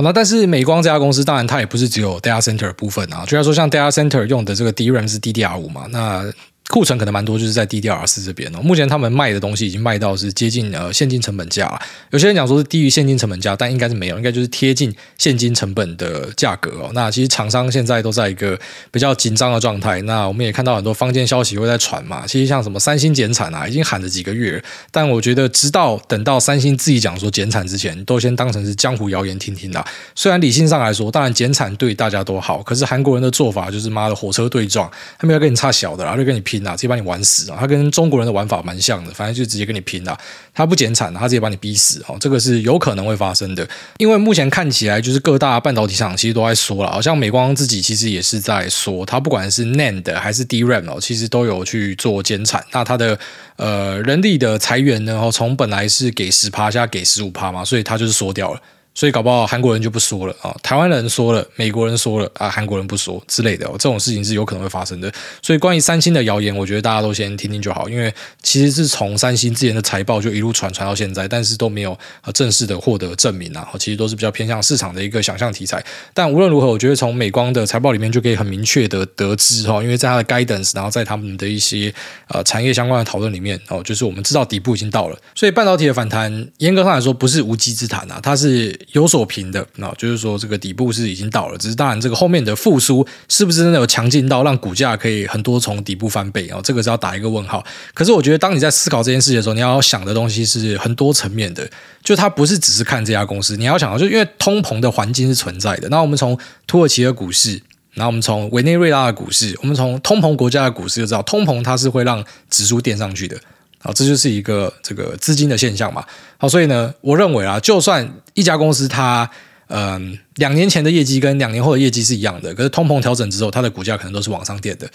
[0.00, 6.24] 好，那但是美光这家公司，当然它也不是只有 data center 部分啊，就像说像 data center 用的这个 DRAM 是 DDR 五嘛，那。
[6.70, 8.60] 库存可能蛮多，就是在 DDR 四这边哦。
[8.62, 11.80] 目前他们卖的东西已经卖到是接近呃现金成本价了。
[12.10, 16.90] 有些人讲说是低于现金成本价，但应该是没有，应该就是贴近现金成本的价格哦。
[16.94, 18.56] 那其实厂商现在都在一个
[18.92, 20.00] 比较紧张的状态。
[20.02, 22.24] 那我们也看到很多坊间消息会在传嘛。
[22.24, 24.62] 其实像什么三星减产啊，已经喊了几个月。
[24.92, 29.84] 但我觉得直到等到三星自己讲说减产之前，都先当成是江湖谣言听听啦。
[30.14, 36.59] 虽然理性上来说，当然减产对大家都好，可是韩国人的做法就是妈的火车对撞，他们要跟你差小的啦，就跟你拼。
[36.70, 37.56] 直接把你玩死啊！
[37.60, 40.18] 他跟中国人的玩法蛮像的，反正就直接跟你拼了。
[40.52, 42.16] 他不减产，他直接把你逼死哦。
[42.20, 43.66] 这个是有可能会发生的，
[43.98, 52.64] 因为目前看起来就是各大半导体厂其实都在说了，好像美光自己其实也是在说，它不管是 NAND 还是 DRAM 哦，其实都有去做减产。
[52.72, 53.18] 那它的
[53.56, 58.60] 呃人力的裁员呢，从本来是给十趴，现在给十五趴嘛，所以它就是缩掉了。
[58.92, 65.10] 所以搞不好韩国人就不说了啊，台湾人说了，美国人说了啊，韩国人不说之类的哦，这种事情是有可能会发生的。
[65.40, 71.96] 所以关于三星的谣言，我觉得大家都先听听就好，因为其实是从三星之前的财报就一路传传到现在，但是都没有
[72.34, 73.66] 正式的获得证明啊。
[73.78, 75.82] 其实都是比较偏向市场的一个想象题材。
[76.12, 81.94] 但无论如何，我觉得从美光的财报里面就可以很明确的得知哈，因为在它的 guidance，然后在他们的一些
[82.28, 85.16] 呃产业相关的讨论里面哦，就是我们知道底部已经到了。
[85.34, 88.78] 所以半导体的反弹，严格上来说不是无稽之谈啊，它是。
[88.92, 96.60] 有所平的，那就是说这个底部是已经到了，只是当然这个后面的复苏是不是真的有强劲到让股价可以很多从底部翻倍啊？
[96.62, 97.64] 这个是要打一个问号。
[97.94, 101.68] 可是我觉得当你在思考这件事情的时候，你要想的东西是很多层面的，
[102.02, 105.88] 就它不是只是看这家公司，你要想到，就因为通膨的环境是存在的。
[105.88, 107.60] 那我们从土耳其的股市，
[107.94, 113.36] 然后我们从委内瑞拉的股市，我们从通膨国家的股市就知道，通膨它是会让指数垫上去的。
[113.82, 116.04] 好，这就是一个这个资金的现象嘛。
[116.36, 119.28] 好，所以呢，我认为啊，就算一家公司它
[119.72, 124.90] 嗯、两年前的业绩跟两年后的业绩是一样的，可是通膨调整之后，它的股价可能都是往上垫的。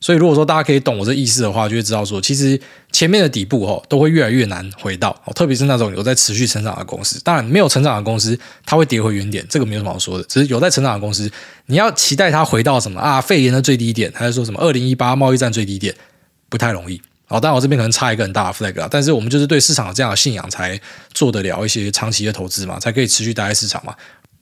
[0.00, 2.58] 所以如果说大家可以懂我这意思的话，就会知道说，其实
[2.90, 7.20] 前面的底部哦都会越来越难回到，特别是那种有在持续成长的公司。
[7.22, 10.24] 当然，没有成长的公司，它会跌回原点，这个没有什么好说的。
[10.24, 11.30] 只是有在成长的公司，
[11.66, 13.20] 你要期待它回到什么啊？
[13.20, 15.94] 肺炎的最低点，还是说什么二零一八贸易战最低点，
[16.48, 17.00] 不太容易。
[17.28, 20.80] 好，当然我这边可能差一个很大的 flag 啊，但是我们就是对市场这样的信仰，才
[21.12, 23.92] 做得了一些长期的投资嘛，才可以持续待在市场嘛。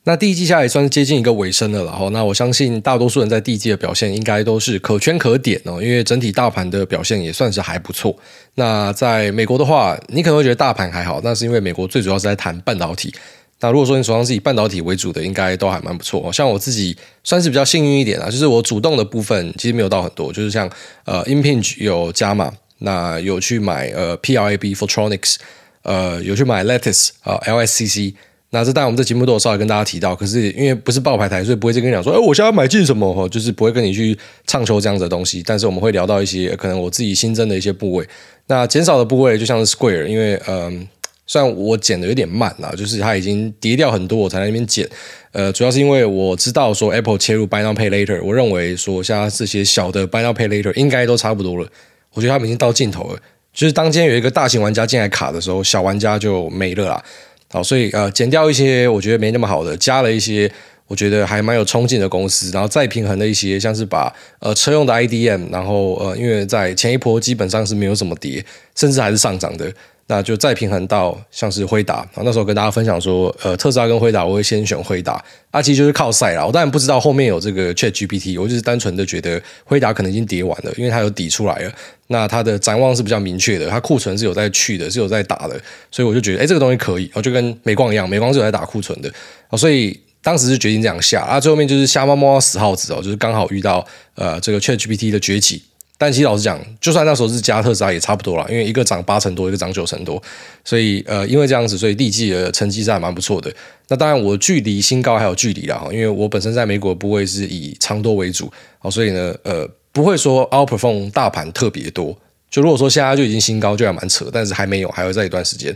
[0.07, 8.15] 那第一季下来也算是接近一个尾声了，然后那我相信大多数人在第一季的表现应该都是可圈可点哦，因为整体大盘的表现也算是还不错。
[8.57, 13.15] 那在美国的话，你可能会觉得大盘还好，那是因为美国最主要是在谈半导体。
[13.61, 16.31] 那如果说你手上是以半导体为主的，应该都还蛮不错。
[16.31, 20.69] 像我自己算是比较幸运一点啊，就是我主动的部分其实没有到很多，就是像
[21.07, 22.53] 呃英片有加码。
[22.85, 25.37] 那有去买呃 PLAB Photronics，
[25.83, 28.15] 呃有去买 Lattice 啊 LSCC，
[28.51, 34.17] 那这当然我们这节目都有稍微跟大家提到，可是因为不是报牌台，所以不会跟你讲说，哎，我现在买进什么哈，就是不会跟你去
[34.47, 35.43] 唱秋这样子的东西。
[35.45, 38.07] 但是我们会聊到一些可能我自己新增的一些部位，
[38.47, 40.89] 那减少的部位就像是 Square，因为嗯、呃，
[41.27, 44.89] 虽然我减的有点慢啦，就是它已经跌掉很多，我才在那边减。
[45.33, 51.69] 呃，主要是因为我知道说 Apple 切入 Buy Now Pay Later，我认为说像这些小的 Buy Now Pay Later 应该都差不多了。
[52.15, 53.19] 我觉得他们已经到尽头了，
[53.53, 57.05] 就是当今天有一个大型玩家进来卡的时候，小玩家就没了啦。
[57.53, 60.51] 好，所以呃，减掉一些我觉得没那么好的，加了一些
[60.87, 69.73] 我觉得还蛮有冲劲的公司，然后再平衡了一些，像是把呃车用的 IDM，然后呃，因为在前一波基本上是没有什么跌，甚至还是上涨的。
[70.07, 76.45] 那就再平衡到像是辉达，那时候跟大家分享说，呃，特斯拉跟辉达，我会先选辉达，啊，其实就是靠赛啦。
[76.45, 81.73] 我当然不知道后面有这个 ChatGPT，我就是单纯的觉得辉达可能已经跌完了，因为它有底出来了。
[82.15, 89.13] 那它的展望是比较明确的，它库存是有在去的，是有在打的，所以我就觉得，哎，这个东西可以，我就跟美光一样，美光是有在打库存的，
[89.59, 95.61] 所以当时是决定这样下，啊，最后面就是瞎猫猫死耗子哦，就是刚好遇到呃这个 ChatGPT 的崛起。
[95.97, 100.21] 但其实老实讲，就算那时候是加特斯拉也差不多了，因为一个涨八成多，一个涨九成多，
[100.65, 103.51] 所以呃，因为这样子，所以第一季的成绩是还蛮不错的。
[103.89, 112.15] 那当然，我距离新高还有距离啦，哈，因为我本身在美国的部位是以长多为主，好，所以呢，呃，不会说 outperform 大盘特别多。
[112.51, 115.75] 就如果说现在就已经新高，就还蛮扯，但是还没有，还会在一段时间。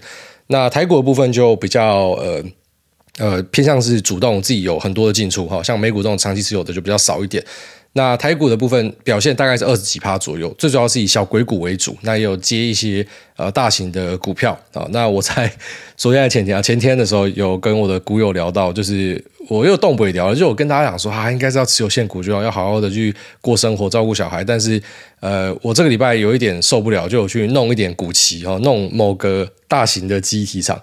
[0.49, 2.45] 那台股的部分就比较呃
[3.19, 7.43] 呃偏向是主动自己有很多的进出，哈，像美股这种长期持有的就比较少一点。
[7.95, 13.05] 那台股的部分表现大概是二十几趴左右，最主要是以小鬼股为主，那也有接一些
[13.37, 14.87] 呃大型的股票啊。
[14.91, 15.51] 那我在
[15.97, 24.45] 昨天、前天啊、前天的时候有跟我的股友聊到，就是我又动不了了，就我跟大家讲说啊，应该是要持有现股，就要要好好的去过生活、照顾小孩。
[24.45, 24.81] 但是
[25.21, 30.81] 呃，我这个礼拜有一点受不了，就有去弄一点股期哦，弄某个大型的记忆体厂。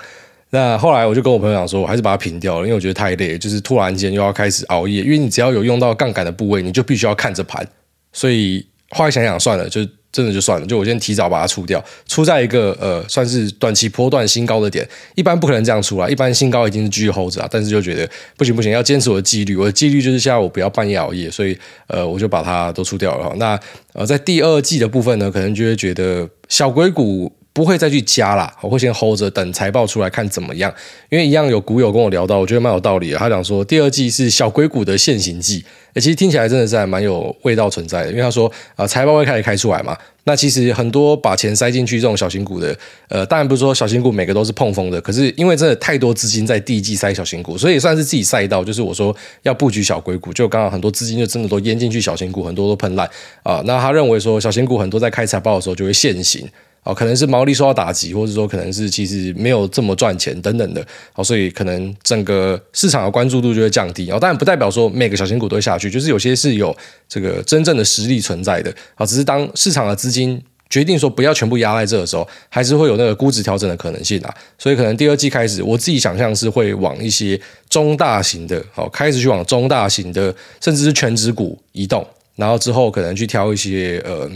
[0.51, 7.67] 那后来我就跟我朋友讲说，我还是把它平掉了，因为我觉得太累，就是突然间又要开始熬夜，因为你只要有用到杠杆的部位，你就必须要看着盘，
[8.13, 9.81] 所以后来想想算了，就
[10.13, 23.35] 真的就算了，就我先提早把它出掉，出在一个呃算是短期波段新高的点，一般不可能这样出来，一般新高已经是继续 hold 着啊，但是就觉得不行不行，要坚持我的纪律，我的纪律就是下午不要半夜熬夜，所以呃我就把它都出掉了。
[23.35, 23.59] 那
[23.93, 27.29] 呃在第二季的部分呢，可能就会觉得小鬼谷。
[27.55, 30.71] 不会再去加啦，我会先 hold 着等财报出来看怎么样。
[31.09, 33.17] 因为一样有股友跟我聊到，我觉得蛮有道理的。
[33.17, 35.63] 他讲说第二季是小鬼股的现行季，
[35.93, 38.09] 其实听起来真的是还蛮有味道存在的。
[38.09, 48.65] 因为他说啊、呃，财报会开始开出来嘛，那其实很多把钱塞进去这种小型股的，呃，当然不是说小型股每个都是碰风的，可是因为真的太多资金在第一季塞小型股，所以也算是自己赛道。
[48.65, 53.09] 就是我说要布局小鬼股，就刚好很多资金就真的都淹进去小型股，很多都喷烂
[53.43, 53.63] 啊。
[53.65, 56.45] 那他认为说小型股很多在开财报的时候就会现行。
[56.85, 64.09] 哦，可能是毛利受到打击，或者说可能是其实没有这么赚钱等等的，哦，所以可能整个市场的关注度就会降低。
[64.11, 66.75] 哦，当然不代表说每个小型股都会下去，就是有些是有
[67.09, 68.71] 这个真正的实力存在的。
[68.93, 74.31] 啊，只是当市场的资金决定说不要全部压在这的时候，还是会有那个估值调整的可能性啊。
[74.59, 84.29] 所以可能第二季开始，我自己想象是会往一些中大型的，哦，开始去往中大型的，甚至是全值股移动，然后之后可能去挑一些呃。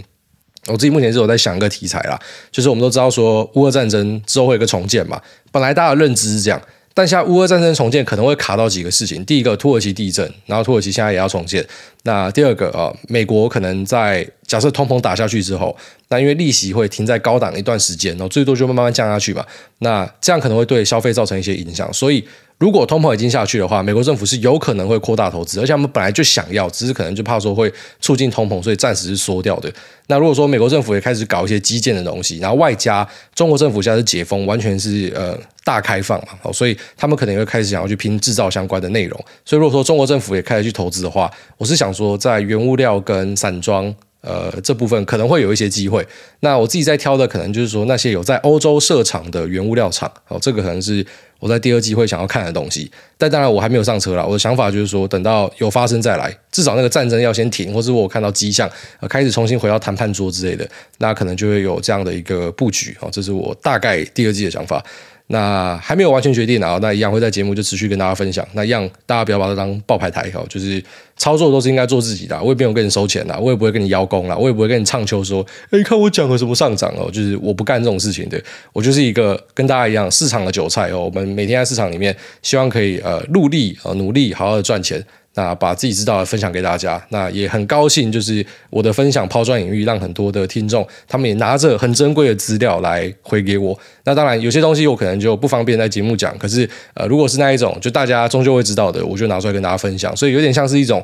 [0.69, 2.19] 我自己目前是有在想一个题材啦，
[2.51, 6.61] 就是我们都知道说乌俄战争之后会有个重建嘛，本来大家的认知是这样，
[6.93, 11.65] 但现在乌俄战争重建可能会卡到几个事情，第一个土耳其地震，然后土耳其现在也要重建，
[12.03, 15.75] 那第二个啊，美国可能在假设通膨打下去之后，
[16.09, 19.45] 那因为利息会停在高档一段时间，然后最多就慢慢降下去嘛，
[19.79, 22.23] 那这样可能会对消费造成一些影响，所以。
[22.59, 29.71] 如果通膨已经下去的话，美国政府是有可能会扩大投资，而且他们本来就想要，只是可能就怕说会促进通膨，所以暂时是缩掉的。
[30.07, 39.17] 那如果说美国政府也开始搞一些基建的东西，然后外加中国政府现在是解封，完全是呃大开放嘛，所以他们可能会开始想要去拼制造相关的内容。
[39.45, 43.95] 所以如果说中国政府也开始去投资的话，我是想说在原物料跟散装。
[44.21, 46.05] 呃，这部分可能会有一些机会。
[46.41, 51.05] 那我自己在挑的，可能就是说那些有在欧洲设厂的原物料厂，哦，这个可能是
[51.39, 52.91] 我在第二季会想要看的东西。
[53.17, 54.25] 但当然，我还没有上车啦。
[54.25, 62.97] 我的想法就是说，等到有发生再来，至少那个战争要先停，或是我看到迹象，呃，开始重新回到谈判桌之类的，那可能就会有这样的一个布局。
[62.99, 64.83] 哦，这是我大概第二季的想法。
[65.31, 68.43] 那还没有完全决定啊，那一样会在节目就持续跟大家分享。
[68.53, 70.83] 那一样大家不要把它当爆牌台哦，就是
[71.17, 72.41] 操作都是应该做自己的。
[72.41, 78.41] 我也没有跟你收钱啦，我也不会跟你邀功啦，我也不会跟你唱秋说，哎，看我讲了什么上涨哦，就是我不干这种事情的。
[78.73, 81.05] 我就是一个跟大家一样市场的韭菜哦。
[81.05, 85.03] 我们每天在市场里面，希望可以呃努力呃努力好好的赚钱。
[85.39, 93.79] 那把自己知道的分享给大家，那也很高兴，就是我的分享抛砖引玉，让很多的听众他们也拿着很珍贵的资料来回给我。
[94.03, 100.13] 那当然有些东西我可能就不方便在节目讲，可是呃，如果是那一种就大家终究会知道的，我就拿出来跟大家分享。
[100.13, 101.01] 所以有点像是一种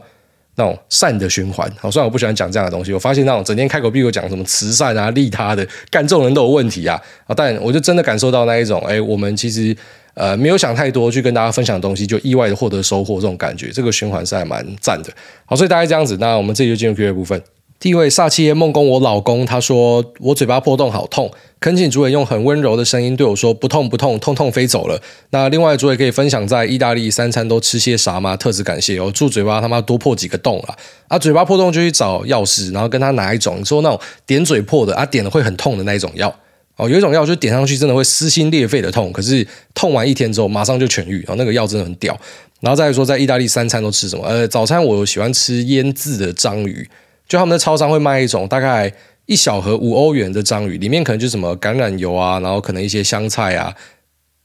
[0.55, 1.71] 那种善的循环。
[1.79, 7.01] 好，虽然我不喜欢讲这样的东西，我发现那种整天开口闭口讲什么慈善啊、利他的，干这种人都有问题啊。
[7.25, 9.73] 啊，但我就真的感受到那一种，哎，我们其实。
[10.15, 15.11] 呃，没有想太多，去跟大家分享东西，就意外的获得收获，这种感觉，这个循环是还蛮赞的。
[15.45, 17.41] 好，所以大概这样子，那我们这里就进入 Q&A 部分。
[17.77, 24.99] 第一位煞气夜梦工，我老公他说我嘴巴破洞好痛，恳请主委用很温柔的声音对我说不痛不痛，痛痛飞走了。
[25.31, 28.37] 那另外主委可以分享在意大利三餐都吃些啥吗？
[28.37, 28.97] 特此感谢。
[28.97, 30.75] 哦祝嘴巴他妈多破几个洞了
[31.09, 31.19] 啊！
[31.19, 36.33] 嘴巴破洞就去找药师，然后跟他拿一种，你说那种点嘴破的啊，点了会很痛的那一种药。
[36.77, 42.19] 哦，有一种药就点上去真的会撕心裂肺的痛，可是痛完一天之后马上就痊愈，然后那个药真的很屌。
[42.61, 44.25] 然后再说，在意大利三餐都吃什么？
[44.25, 46.89] 呃，早餐我喜欢吃腌制的章鱼，
[47.27, 48.91] 就他们的超商会卖一种大概
[49.25, 53.73] 一小盒五欧元的章鱼，里面可能就是什么橄榄油啊，然后可能一些香菜啊，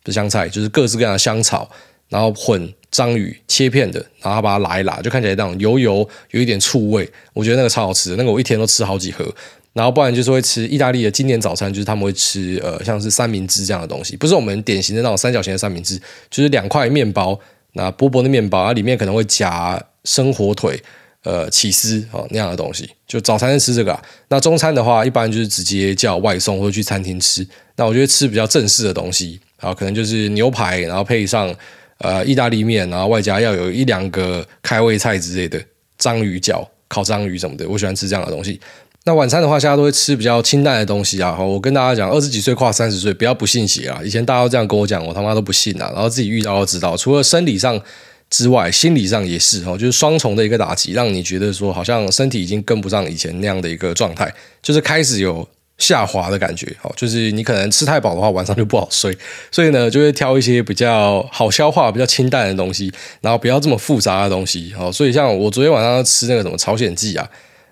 [0.05, 1.69] 不是香菜，就是各式各样的香草，
[2.09, 9.25] 然后混章鱼切片的，然后把它拉一拉，就看起来那种油油有一点醋味，我觉得那个超好吃，那个我一天都吃好几盒。
[9.73, 15.97] 然后不然就是会吃意大利的经典早餐，就是他们会吃呃像是三明治这样的东西，不是我们典型的那种三角形的三明治，
[16.29, 17.39] 就是两块面包，
[17.75, 20.83] 那薄薄的面包，它里面可能会夹生火腿、
[21.23, 22.91] 呃起司哦那样的东西。
[23.07, 23.97] 就早餐是吃这个，
[24.29, 27.47] 那中餐的话一般就是直接叫外送或者去餐厅吃。
[27.77, 31.55] 那我觉得吃比较正式的东西啊，可能就是牛排，然后配上
[31.99, 35.63] 呃意大利面，然后外加要有一两个开胃菜之类的
[35.97, 36.69] 章鱼脚。
[36.89, 38.61] 烤章鱼什么的，我喜欢吃这样的东西。
[39.05, 41.35] 那晚餐的话，现在都会吃比较清淡的东西啊。
[41.41, 43.99] 我跟大家讲，二十几岁跨三十岁，不要不信邪啊。
[44.05, 45.91] 以前大家都这样跟我讲，我他妈都不信啊。
[45.95, 47.81] 然后自己遇到都知道，除了生理上
[48.29, 56.77] 之外，心理上也是哈，就是双重的一个打击，让你觉得说好像身体已经跟不上以前那样的一个状态，就是开始有下滑的感觉。
[56.79, 59.17] 好，就是你可能吃太饱的话，晚上就不好睡。
[59.51, 64.75] 所以呢，就会挑一些比较好消化、比较清淡的东西，然后不要这么复杂的东西。
[64.77, 67.27] 好，所以像我昨天晚上吃那个什么朝鲜蓟啊，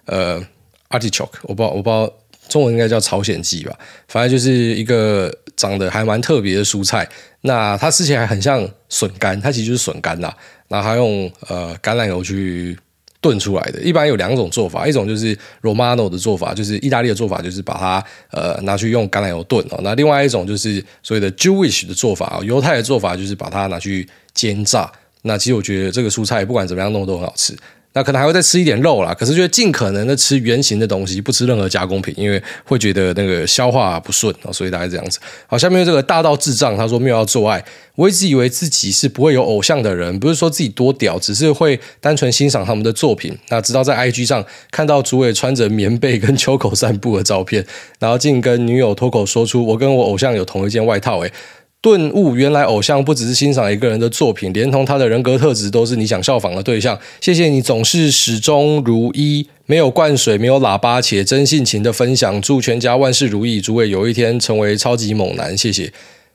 [0.06, 0.42] 呃。
[0.90, 2.12] Artichoke，我不知道，我不知道
[2.48, 7.08] 中文应该叫朝鲜蓟吧，反正就是一个长得还蛮特别的蔬菜。
[7.42, 10.32] 那它吃起来很像笋干，它其实就是笋干呐。
[10.68, 12.76] 然后它用呃橄榄油去
[13.20, 13.80] 炖出来的。
[13.80, 19.80] 一般有两种做法，一种就是 Romano 的做法，就是意大利的做法，就是把它呃拿去用橄榄油炖哦。
[19.82, 24.90] 那另外一种就是所谓的 Jewish 的做法，犹太的做法就是把它拿去煎炸。
[25.22, 27.56] 那其实我觉得这个蔬菜不管怎么样弄都很好吃。
[27.98, 35.18] 那可能还会再吃一点肉啦，可是就尽可能的吃原形的东西，不吃任何加工品，因为会觉得那个消化不顺，所以大概这样子。
[35.48, 37.64] 好，下面这个大道智障他说没有要做爱，
[37.96, 43.36] 我一直以为自己是不会有偶像的人，不是说自己多屌，只是会单纯欣赏他们的作品。
[43.48, 47.66] 那直到在 IG 上看到主委穿着棉被跟秋口散步的照片，
[47.98, 51.32] 然后竟跟女友脱口说出我跟我偶像有同一件外套，诶
[51.80, 56.98] 顿悟，原来偶像不只是欣赏一个人的作品，连同他的人格特质都是你想效仿的对象。
[57.20, 62.42] 谢谢你总是始终如一，没有灌水，没有喇叭，且真性情的分享。
[62.42, 65.56] 祝全家万事如意，诸位有一天成为超级猛男。
[65.56, 65.92] 谢谢。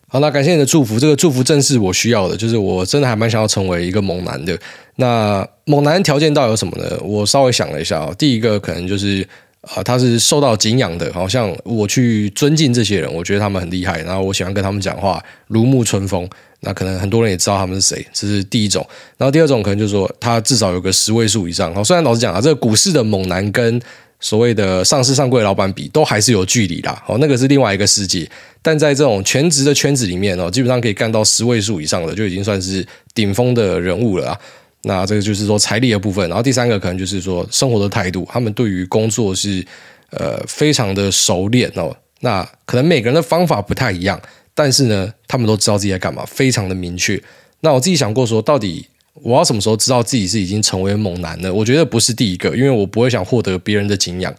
[0.08, 4.58] 好，那感谢你的祝福，这个祝福正是我需要的，就是我真的还蛮想要成为一个猛男的。
[4.96, 6.98] 那猛男条件到底有什么呢？
[7.04, 9.28] 我稍微想了一下，第一个可能就是。
[9.64, 16.30] 啊，他是受到敬仰的，好像我去尊敬这些人，我觉得他们很厉害，然后我喜欢跟他们讲话，如沐春风。
[16.66, 18.86] 那可能很多人也知道他们是谁，这是第一种。
[19.18, 21.74] 然后第二种可能就是说，他至少有个十位数以上。
[21.76, 23.82] 好，虽然老实讲啊，这个股市的猛男跟
[24.22, 27.02] 所谓的上市上柜老板比，都还是有距离啦。
[27.06, 28.30] 好，那个是另外一个世界。
[28.62, 34.40] 但在这种全职的圈子里面哦，基本上可以干到十位数以上的，就已经算是顶峰的人物了。
[34.84, 39.66] 那这个就是说财力的部分，然后第三个可能就是说生活的态度，他们对于工作是
[40.12, 41.96] 呃非常的熟练哦。
[42.20, 44.22] 那可能每个人的方法不太一样，
[44.54, 47.22] 但是呢，他们都知道自己在干嘛，非常的明确。
[47.62, 51.54] 那我自己想过说，到底我要什么时候知道自己是已经成为猛男呢？
[51.54, 54.34] 我觉得不是第一个，因为我不会想获得别人的敬仰，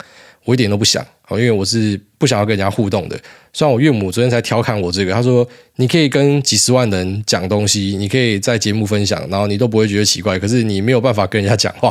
[0.44, 1.04] 我一点都不想。
[1.30, 3.18] 因为我是不想要跟人家互动的。
[3.50, 5.44] 虽然我岳母昨天才调侃我这个，她说
[5.76, 10.38] 你可以跟几十万人讲东西，你可以在节目分享，然后你都不会觉得奇怪。
[10.38, 11.90] 可是你没有办法跟人家讲话。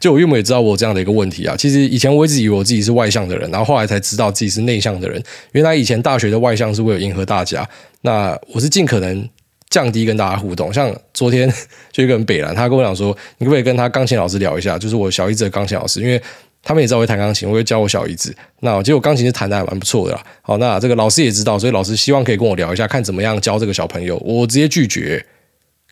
[0.00, 1.56] 就我岳母也知道我这样的一个问题啊。
[1.56, 5.22] 其实以前我一直以为我自己是外向的人，然后后来才知道自己是内向的人。
[5.52, 7.66] 原来以前大学的外向是为了迎合大家。
[8.00, 9.26] 那我是尽可能
[9.72, 10.72] 降低跟大家互动。
[10.72, 11.52] 像昨天
[11.90, 14.78] 就一个人北兰，他跟我讲说，你可不可以跟他钢琴老师聊一下？
[14.78, 16.22] 就是我小姨子的钢琴老师，因为。
[16.64, 18.32] 他们也知道我会弹钢琴，我会教我小姨子。
[18.60, 20.22] 那结果钢琴是弹的还蛮不错的啦。
[20.42, 24.16] 好，那这个老师也知道，所以老师希望可以跟我聊一下，看怎么样教这个小朋友。
[24.18, 25.26] 我直接拒绝。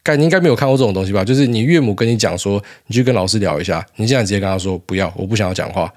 [0.05, 1.25] 该你应该没有看过这种东西吧？
[1.25, 5.93] 就是你岳母跟你讲说，你去跟老师聊一下，你现在直接跟他说不要，我不想要讲话。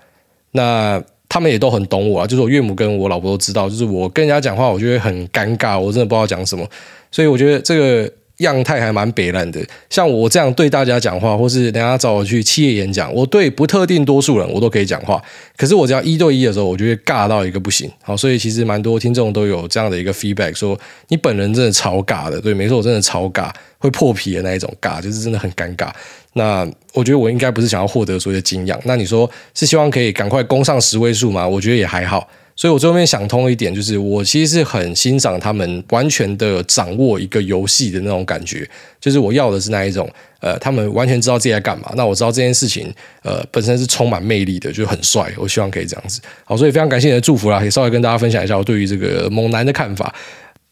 [0.53, 0.99] 那
[1.33, 6.63] 他们也都很懂我啊，就是我岳母跟我老婆都知道，就是我跟人家讲话，我觉得很尴尬，我真的不知道讲什么。
[7.11, 8.07] 所以我觉得这个。
[8.37, 15.21] 样态还蛮北烂的，像我这样对大家讲话，或是人家找我去企业演讲，我对不特定多数人我都可以讲话。
[15.55, 17.89] 可是我只要一对一的时候，我就会尬到一个不行。
[18.01, 20.77] 好，所以其实蛮多听众都有这样的一个 feedback，说
[21.09, 22.41] 你本人真的超尬的。
[22.41, 25.89] 对，没错，我真的超尬，会破皮的那一种尬，就是真的很尴尬。
[26.33, 28.79] 那我觉得我应该不是想要获得所谓的敬仰。
[28.85, 31.47] 那你说是希望可以赶快攻上十位数吗？
[31.47, 32.27] 我觉得也还好。
[32.55, 38.69] 所以我最后面想通一点，就是我其实是很欣赏他们完全的掌握一个游戏的那种感觉，
[39.01, 40.07] 就是我要的是那一种，
[40.39, 41.91] 呃，他们完全知道自己在干嘛。
[41.95, 42.93] 那我知道这件事情，
[43.23, 45.33] 呃，本身是充满魅力的，就很帅。
[45.35, 46.21] 我希望可以这样子。
[46.45, 50.13] 好，所以非常感谢你的祝福啦，也稍微跟大家分享一下我对于这个猛男的看法。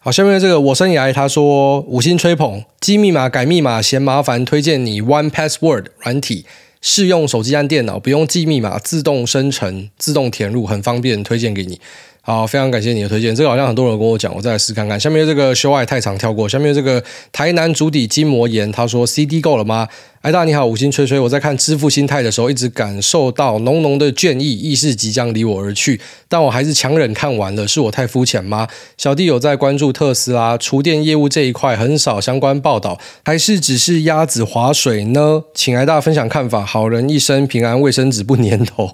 [0.04, 6.44] 好，下面这个我生涯他说五星吹捧，记密码改密码嫌麻烦，推荐你 One Password 软体。
[6.80, 11.80] 适用手机和电脑，不用记密码，自动生成、自动填入，很方便，推荐给你。
[12.24, 13.34] 好，非常感谢你的推荐。
[13.34, 14.98] 这个好像很多人跟我讲，我再来试看看。
[14.98, 16.48] 下面这个修爱太长跳过。
[16.48, 19.88] 下面这个台南足底筋膜炎，他说 CD 够了吗？
[20.20, 21.18] 艾大你好，五星吹吹。
[21.18, 27.66] 我在看《致富心态》的时候，一直感受到浓浓的倦意，意识即将离我而去，但我还是强忍看完了。
[27.66, 28.68] 是我太肤浅吗？
[28.96, 35.42] 小弟有在关注特斯拉厨电业务这一块，很少相关报道，还是只是鸭子划水呢？
[35.54, 36.64] 请艾大分享看法。
[36.64, 38.92] 好人一生平安，卫生纸不粘头。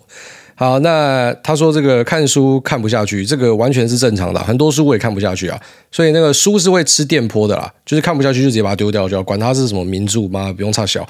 [0.59, 5.57] 好，那他说这个看书看不下去，这个完全是正常的，很多书我也看不下去啊。
[5.93, 10.53] 所以那个书是会吃电波的啦，就是看不下去就直接把它丢掉，就要管它是什么名著嘛？
[10.53, 11.09] 不用差小。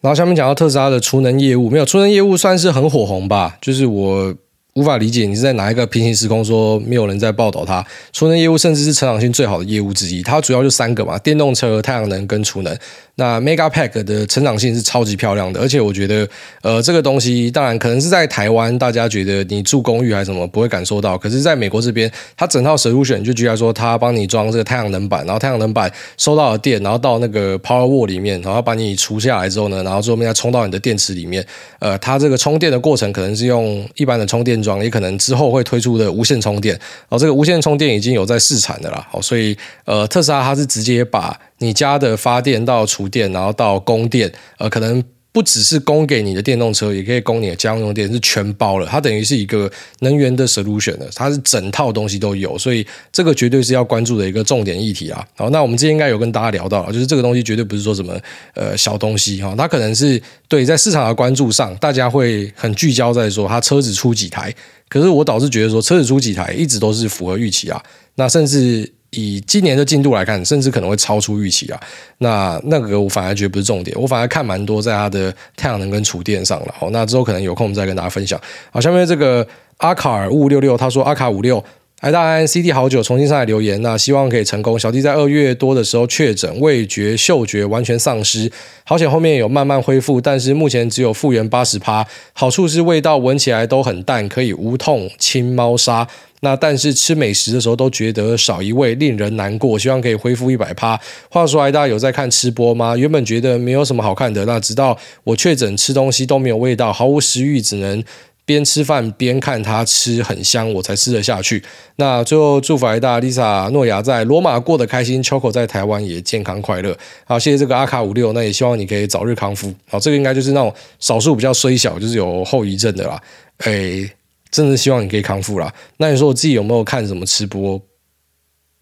[0.00, 3.58] 然后下面讲到特斯拉的储能业务，没有储能业务算是很火红吧？
[3.60, 4.34] 就是我。
[4.76, 10.22] 无法理解你是在哪一个平行时空说没有人在报道它储能业务，甚至是成长性最好的业务之一。
[10.22, 12.76] 它主要就三个嘛：电动车、太阳能跟储能。
[13.18, 16.28] 那 Megapack 的成长性是超级漂亮的，而且我觉得，
[16.60, 31.42] 呃，这个东西当然可能是在台湾，大家觉得你住公寓还是什么不会感受到，可是在美国这边，它整套 solution 就举例说，它帮你装这个太阳能板，然后太阳能板收到了电，然后到那个 Power Wall 里面，然后把你储下来之后呢，然后最后面再充到你的电池里面。
[31.78, 36.74] 呃，它这个充电的过程可能是用一般的充电桩，也可能之后会推出的无线充电。
[36.74, 39.56] 然后这个无线充电已经有在试产的啦，好，所以
[39.86, 45.02] 呃，特斯拉它是直接把你家的发电到储电，然后到供电，呃，可能
[45.32, 48.86] 不只是供给你的电动车，也可以供你的家用电，是全包了。
[48.86, 55.22] 它等于是一个能源的 solution 的，它是整套东西都有，所以这个绝对是要关注的一个重点议题啊。
[55.36, 58.18] 好，那我们之前应该有跟大家聊到，就是这个东西绝对不是说什么
[58.54, 64.54] 呃小东西哈，它可能是对在市场的关注上，大家会很聚焦在说它车子出几台，
[64.88, 67.82] 可是我倒是觉得说车子出几台一直都是符合预期啊，
[68.14, 68.90] 那甚至。
[69.10, 71.80] 以今年的进度来看，甚至可能会超出预期啊。
[72.18, 76.74] 那那个我反而觉得不是重点，我反而看蛮多在它的太阳能跟储电上了。
[76.78, 78.40] 好，那之后可能有空再跟大家分享。
[78.70, 79.46] 好，下面这个
[79.78, 81.62] 阿卡尔五五六六他说：“阿卡五六，
[82.00, 84.78] 哎，大安 CD 好久，重新上来留言，那希望可以成功。
[84.78, 88.52] 小弟在二月多的时候确诊，味觉、嗅觉完全丧失，
[88.84, 92.06] 好险后面有慢慢恢复，但是目前只有复原八十趴。
[92.34, 96.06] 好处是味道闻起来都很淡，可以无痛清猫砂。”
[96.40, 99.78] 那但是吃美食的时候都觉得少一味，令人难过。
[99.78, 101.00] 希望可以恢复一百趴。
[101.30, 102.94] 话说来，大家有在看吃播吗？
[102.94, 108.04] 原本觉得没有什么好看的，那直到我确诊，吃东西都没有味道，毫无食欲，只能
[108.46, 111.62] 边吃饭边看他吃，很香，我才吃得下去。
[111.96, 116.96] 那最后祝福来大 Lisa 诺亚在罗马过得开心，Choco 在台湾也健康快乐。
[117.26, 119.74] 好，谢谢这个阿卡五六，那也希望你可以早日康复。
[119.90, 123.20] 好，这个应该就是那种少数比较衰小，就是有后遗症的啦。
[123.58, 124.10] 哎。
[124.48, 125.70] 真的希望你可以康复啦。
[125.98, 127.78] 那你说我自己有没有看什么吃播？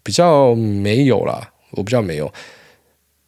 [0.03, 2.31] 比较没有啦，我比较没有。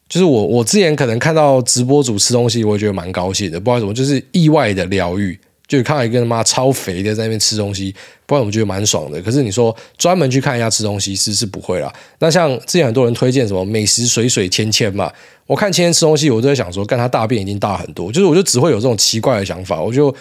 [0.08, 3.60] 就是我我之前可能看到直播主吃东西，我也觉得蛮高兴的。
[3.60, 5.38] 不知道怎么，就是意外的疗愈。
[5.68, 7.94] 就看到一个他妈超肥的在那边吃东西，
[8.26, 9.22] 不然我觉得蛮爽的。
[9.22, 11.92] 可是你说专门去看一下吃东西，是是不会啦。
[12.18, 15.12] 那像之前很多人推荐什么美食水水芊芊嘛，
[15.46, 18.10] 我看芊芊吃东西，我都在想说，干他大便已经大很多。
[18.10, 20.12] 就是我就只会有这种奇怪的想法，我就。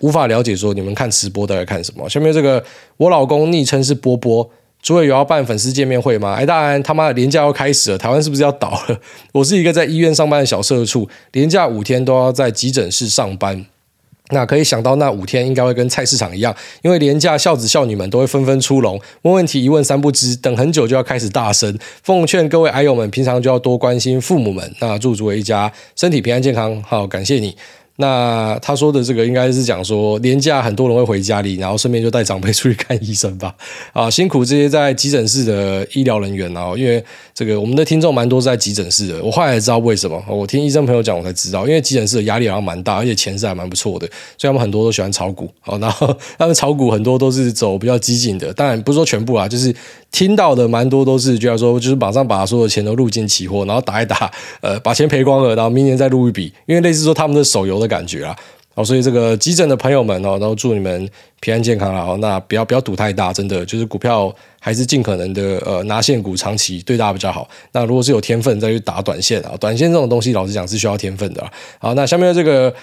[0.00, 2.06] 无法了解说你们看直播都在看什么？
[2.10, 2.62] 下面这个
[2.96, 4.50] 我老公昵称是波波，
[4.82, 6.34] 诸位有要办粉丝见面会吗？
[6.34, 9.00] 哎，当然他妈的连假要开始了，台湾是不是要倒了？
[9.32, 13.64] 我是一个在医院上班的小社畜，连假五天都要在急诊室上班。
[14.34, 21.78] 那可以想到那五天应该会跟菜市场一样，因为廉价孝子孝女们都会纷纷出笼，问问题一问三不知，等很久就要开始大声。
[22.02, 24.74] 奉劝各位矮友们，平常就要多关心父母们。
[24.80, 27.56] 那祝诸位一家身体平安健康，好，感谢你。
[27.96, 33.54] 那他说的这个应该是讲说，年假很多人会回家里，然后顺便就带长辈出去看医生吧。
[33.94, 39.22] 啊，辛苦这些在急诊室的医疗人员啊，因为这个我们的听众蛮多是在急诊室的。
[39.22, 45.48] 我后来才知道为什么，我听医生朋友讲我才知道，因为急诊室的压力好像蛮大，而且钱是还蛮不错的，所以他们很多都喜欢炒股。
[45.66, 49.72] 哦，然后他们炒股很多都是走比较激进的，当然不是说全部啊，就是
[50.10, 54.30] 听到的蛮多都是，就要说就是马上把所有的钱都入进期货，然后打一打，
[54.60, 58.36] 呃，把钱赔光了，然后明年再入一笔，因为类似说他们的手游的感觉啊，
[58.74, 61.08] 哦，所以这个急诊的朋友们哦，然后祝你们
[61.40, 67.48] 平安健康啊，那不要不要赌太大，真的就是股票还是尽可能的呃拿现股长期对大家比较好。
[67.72, 71.44] 那如果是有天分再去打短线啊，短线这种东西老实讲是需要天分的。
[71.78, 72.74] 好，那下面的这个。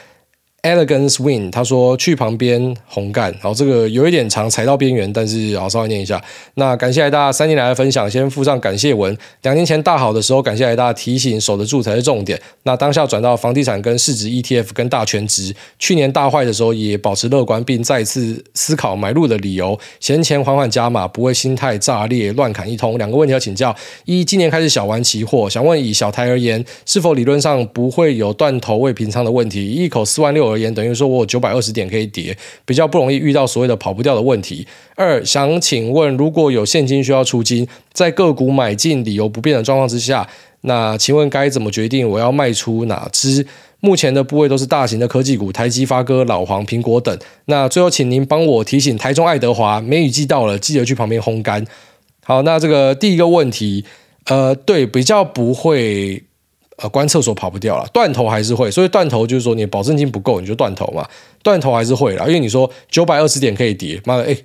[0.61, 6.23] Elegance Win，他说去旁边红干，然后这个有一点长，踩到边缘，但是好稍微念一下。
[6.53, 9.17] 那感谢大家三年来的分享，先附上感谢文。
[9.41, 12.39] 两年前大好的时候，感谢大家提醒，守得住才是重点。
[12.61, 15.51] 那当下转到房地产跟市值 ETF 跟大权值。
[15.79, 19.79] 去年大坏的时候也保持乐观，并再次思考买入的理由。
[19.99, 22.99] 闲钱缓缓加码，不会心态炸裂乱砍一通。
[22.99, 29.67] 两个问题要请教：一，今年开始小玩期货，想问以小台而言，是否理论上不会有断头未平仓的问题？
[29.67, 30.50] 一口四万六。
[30.51, 34.67] 而言，等于说我有九百二十点可以跌，比较不容易遇到所谓的跑不掉的问题。
[34.95, 40.27] 二，想请问，如果有现金需要出金，在个股买进理由不变的状况之下，
[40.61, 43.47] 那请问该怎么决定我要卖出哪支？
[43.79, 47.17] 目前的部位都是大型的科技股，台积、发哥、老黄、苹果等。
[47.45, 51.65] 那最后，请您帮我提醒台中爱德华，梅雨季到了，记得去旁边烘干。
[52.23, 53.83] 好，那这个第一个问题，
[54.25, 56.23] 呃，对，比较不会。
[56.77, 61.07] 呃，关厕所跑不掉了，断头还是会，所以断头就是说你保证金不够，你就断头嘛，
[61.43, 64.35] 断头还是会了，因为你说九百二十点可以跌，妈的，哎，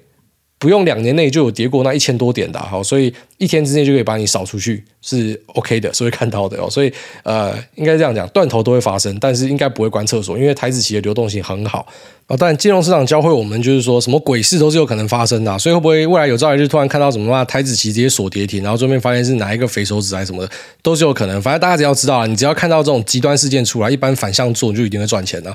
[0.58, 6.70] 不用两年内就有跌过那一千多点的，好，所以一天之内就可以把你扫出去，是 OK 的，是会看到的哦。
[6.70, 6.90] 所以
[7.24, 11.86] 呃，应该这样讲，断头都会发生，但是应该不会关厕所，因为台子期的流动性很好
[12.26, 12.34] 啊。
[12.38, 20.50] 但金融市场教会我们，就是说什么鬼事都是有可能发生的，所以会不会未来有朝一日突然看到什么嘛，台子期直接锁跌停，然后最后面发现是哪一个肥手指还什么的，
[20.80, 21.40] 都是有可能。
[21.42, 25.54] 反正大家只要知道啊，你只要看到这种极端事件出来，一般反向做你就一定会赚钱的。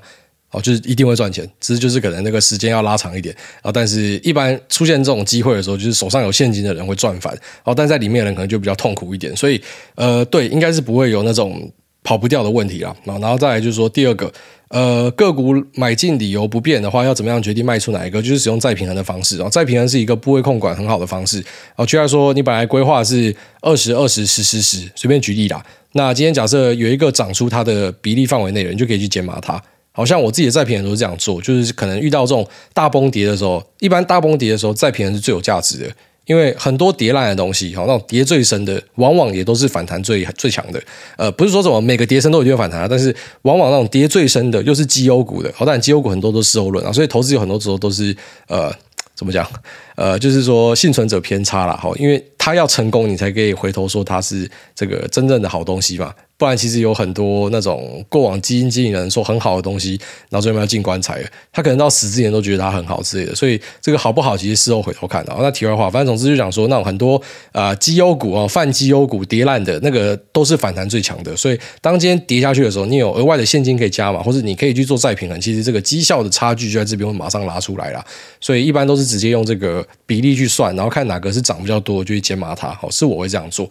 [0.51, 3.71] 哦，就是一定会赚钱，只是就是可能那个时间要拉长一点啊。
[3.71, 7.33] 但是，一般出现这种机会的时候，就是手上有现金的人会赚翻，
[7.63, 9.35] 哦，但在里面的人可能就比较痛苦一点。
[9.35, 9.61] 所以，
[9.95, 11.71] 呃，对，应该是不会有那种
[12.03, 12.95] 跑不掉的问题啦。
[13.05, 14.31] 然后再来就是说，第二个，
[14.67, 18.21] 呃，个股买进理由不变的话，要怎么样决定卖出哪一个？
[18.21, 19.41] 就是使用再平衡的方式。
[19.41, 21.41] 哦再平衡是一个部位控管很好的方式。
[21.77, 25.63] 哦，举例说，你本来规划是二十二十十十十，随便举例啦。
[25.93, 29.61] 那今天假设有一个涨出它的比例范围内的人，就可以去减码它。
[29.91, 35.91] 好像我自己的再平衡都是这样做，就是可能遇到这种大崩跌的时候，一般大崩跌的时候再平衡是最有价值的，
[36.25, 40.81] 因为很多跌烂的东西，好，那种跌最深的，往往也都是反弹最最强的。
[41.17, 48.15] 呃，不是说什么每个跌深都一定反弹，但是往往那种跌最深的又是绩优股的，好，但绩优股很多都是事后论啊，所以投资有很多时候都是
[48.47, 48.73] 呃，
[49.13, 49.45] 怎么讲？
[49.95, 56.13] 呃，就是说幸存者偏差啦，好，因为他要成功，你才可以回头说他是这个真正的好东西嘛。
[56.41, 59.91] 不然，其实有很多那种过往基金经理人说很好的东西，
[60.27, 61.23] 然后最后要进棺材。
[61.51, 63.35] 他可能到死之前都觉得它很好之类的。
[63.35, 65.31] 所以这个好不好，其实事后回头看的。
[65.37, 67.15] 那题外话，反正总之就讲说，那种很多
[67.51, 71.37] 啊、呃、绩优股啊、泛绩优股跌烂的那个，都是反弹最强的。
[71.37, 75.39] 所以当今天跌下去的时候，你有额外的现金可以加嘛，或者你可以去做再平衡。
[75.39, 78.03] 其实这个绩效的差距就在这边会马上拉出来了。
[78.39, 82.69] 所以一般都是直接用这个比例去算，然后看哪个是涨比较多，就去减码它。
[82.69, 83.69] 好，是我会这样做。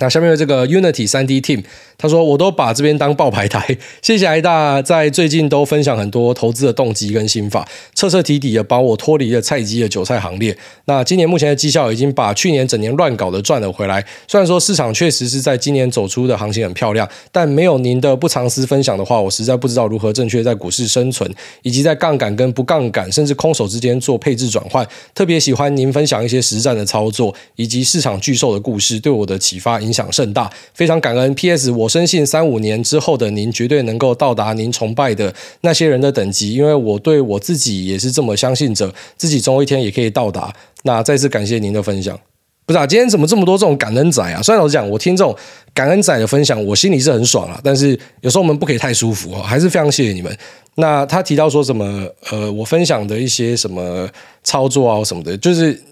[0.00, 1.64] 那下面的这个 Unity 3D Team。
[2.00, 10.56] 他说：“我都把这边当爆牌台， 谢谢艾大在最近都分享很多投资的动机跟心法，彻彻底底的把我脱离了菜鸡的韭菜行列。
[10.84, 14.04] 那今年目前的绩效已经把去年整年乱搞的赚了回来。
[14.28, 21.28] 虽然说市场确实是在今年走出的行情很漂亮，但没有您的不藏私分享的话，我实在不知道如何正确在股市生存，
[21.62, 24.86] 以及在杠杆跟不杠杆，甚至空手之间做配置转换。
[25.12, 31.34] 特别喜欢您分享一些实战的操作，以及市场巨兽的故事，对我的启发影响甚大，非常感恩。
[31.34, 40.54] PS 我。”深信三五年之后的您绝对能够到达您崇拜的那些人的等级，因为我对我自己也是这么相信着，自己总有一天也可以到达。
[40.82, 42.18] 那再次感谢您的分享。
[42.66, 44.42] 不是啊，今天怎么这么多这种感恩仔啊？
[44.42, 45.34] 虽然老实讲，我听这种
[45.72, 47.58] 感恩仔的分享，我心里是很爽啊。
[47.64, 50.36] 但是有时候我们不可以太舒服啊，还是非常谢谢你们。
[50.74, 52.06] 那他提到说什么？
[52.30, 54.08] 呃，我分享的一些什么
[54.44, 55.82] 操作啊什么的，就是。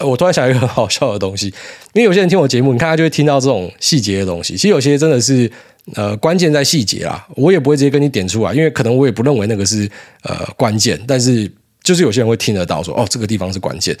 [0.00, 1.46] 我突然想一个很 好笑的东西，
[1.92, 4.54] 因为有些人听我节目，你看他就会听到这种细节的东西。
[4.54, 5.50] 其实有些真的是
[5.94, 9.88] 呃关键在细节啊，我也不会直接跟你点出来，因为可能我也不认为那个是
[10.22, 11.50] 呃关键，但是
[11.82, 13.96] 就是有些人会听得到说哦这个地方是关键。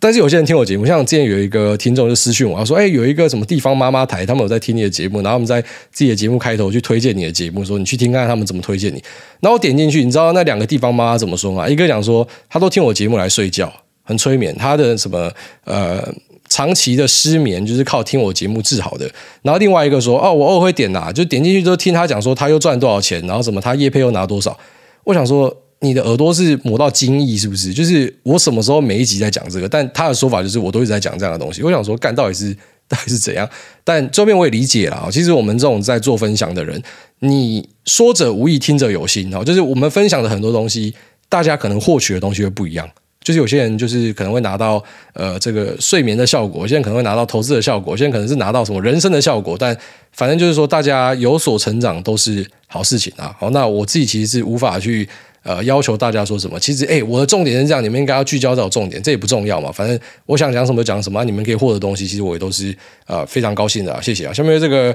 [0.00, 9.02] 但是有些人听我节目，像之前有一个听众就私讯我，他说哎有一个什么地方妈妈台，他们有在听你的节目，然后他们在自己的节目开头去推荐你的节目，说你去听看看他们怎么推荐你。
[9.40, 11.68] 然后我点进去，你知道那两个地方妈妈怎么说吗？
[11.68, 13.72] 一个讲说他都听我节目来睡觉。
[14.04, 15.28] 很催眠，他的什么
[15.64, 16.06] 呃
[16.48, 19.10] 长期的失眠就是靠听我节目治好的。
[19.42, 24.56] 然后另外一个说哦，我偶尔会点呐、就点进去之后听他讲说他又赚多少钱，然后什么他业配又拿多少。
[25.04, 27.72] 我想说你的耳朵是磨到精益是不是？
[27.72, 31.62] 就是我什么时候每一集在讲这个，但他的说法就是我都一直在讲这样的东西。
[31.62, 32.54] 我想说干到底是
[32.88, 33.48] 到底是怎样？
[33.82, 36.82] 但周边我也理解了，其实我们这种在做分享的人，
[37.20, 40.94] 你说者无意，听者有心，就是我们分享的很多东西，
[41.28, 42.88] 大家可能获取的东西会不一样。
[43.24, 44.80] 就是有些人就是可能会拿到
[45.14, 49.76] 呃这个睡眠的效果，有些人可能会拿到投资的效果，有些人可能是拿到什么人生的效果，但
[50.12, 53.34] 反正就是说大家有所成长都是好事情啊。
[53.40, 55.08] 好，那我自己其实是无法去
[55.42, 56.60] 呃要求大家说什么。
[56.60, 59.72] 其实哎，我的重点是这样，你们应该要聚焦到重点，这也不重要嘛。
[59.72, 64.02] 反正我想讲什么讲什么，你们可以获得东西，其实我也都是呃非常高兴的。
[64.02, 64.32] 谢谢啊。
[64.34, 64.94] 下面这个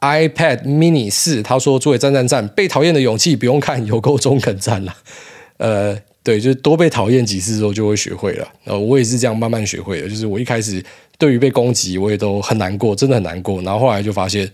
[0.00, 4.94] iPad Mini 四，他说：“诸位赞赞赞，被讨厌的勇气不用看，有够中肯赞了。”
[5.56, 5.96] 呃。
[6.30, 8.46] 对，就是多被讨厌几次之后就会学会了。
[8.62, 10.08] 呃，我也是这样慢慢学会的。
[10.08, 10.80] 就是我一开始
[11.18, 13.60] 对于被攻击，我也都很难过，真的很难过。
[13.62, 14.48] 然后后来就发现，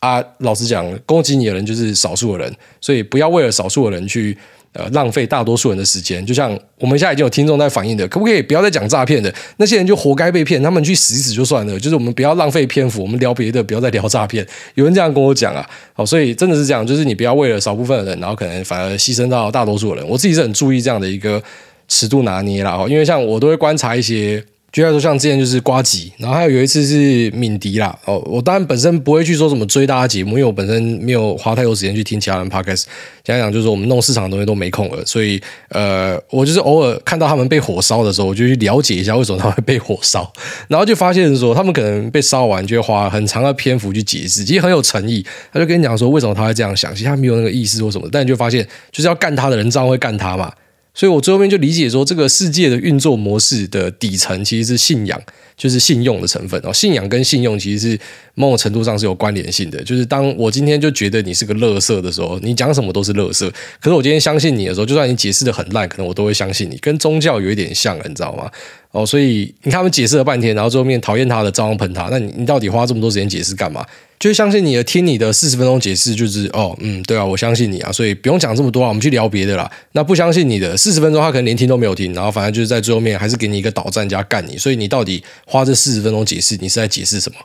[0.00, 4.36] 啊，老实讲，攻击你的人就是少数的人，所以不要为了少数的人去。
[4.76, 9.32] 呃，浪费大多数人的时间，就像我们现在已经有听众在反映的，可不可以不要再讲诈骗的？
[9.56, 11.80] 那些人就活该被骗，他们去死一死就算了。
[11.80, 14.46] 就是我们不要浪费篇幅，我们聊别的，不要再聊诈骗。
[14.74, 20.06] 有人这样跟我讲啊，好，所以真的是这样，就是你不要为了少部分的人，然后可能反而牺牲到大多数人。
[20.06, 21.42] 我自己是很注意这样的一个
[21.88, 24.44] 尺度拿捏啦，因为像我都会观察一些。
[24.76, 27.98] 举例说，像之前就是瓜吉，然后还有有一次是敏迪啦。
[28.04, 32.84] 哦，我当然本身不会去说什么追大家节目，因为我本身没有花太多时间去听其他人 podcast。
[33.24, 40.30] 讲讲就是我们弄市场的东西都没空了，所以呃，我就是偶尔看到他们被火烧的时候，我就去了解一下为什么他们会被火烧，
[40.68, 45.24] 然后就发现说他们可能被烧完就会花很长的篇幅去解释，其实很有诚意。
[45.54, 48.62] 他就跟你讲说为什么他会这样想，其实他没有那个意思或什么，但你就发现
[48.92, 50.52] 就是要干他的人照样会干他嘛。
[50.96, 55.20] 所以我最后面就理解说，这个世界的运作模式的底层其实是信仰，
[55.54, 56.72] 就是信用的成分哦。
[56.72, 58.00] 信仰跟信用其实是
[58.34, 59.84] 某种程度上是有关联性的。
[59.84, 63.52] 就是当我今天就觉得你是个乐色的时候，你讲什么都是乐色。
[63.78, 66.78] 可是我今天相信你的时候，就算你解释得很烂，可能我都会相信你。
[66.78, 68.50] 跟宗教有一点像，你知道吗？
[68.92, 73.84] 哦，所以你看他们解释了半天，然后最后面讨厌他的照样喷他，那你你到底花这么多时间解释干嘛？
[74.18, 79.70] 就相信你的，听你的四十分钟解释，就是哦，嗯，对啊，我相信你啊，所以不用讲这么多啊，我们去聊别的啦。
[79.92, 84.56] 那不相信你的四十分钟，他可能连听都没有听，然后反正就是在最后面还是给你一个导战加干你。
[84.56, 87.38] 所以你到底花这四十分钟解释，你是在解释什么？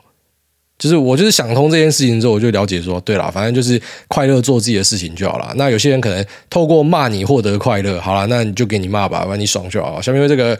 [0.78, 3.78] 就是我就是想通这件事情之后，我就了解说，对啦，反正就是
[4.08, 5.52] 快乐做自己的事情就好了。
[5.56, 10.00] 那有些人可能透过骂你获得快乐，好了，那你就给你骂吧，反正你爽就好。
[10.00, 10.58] 下面这个。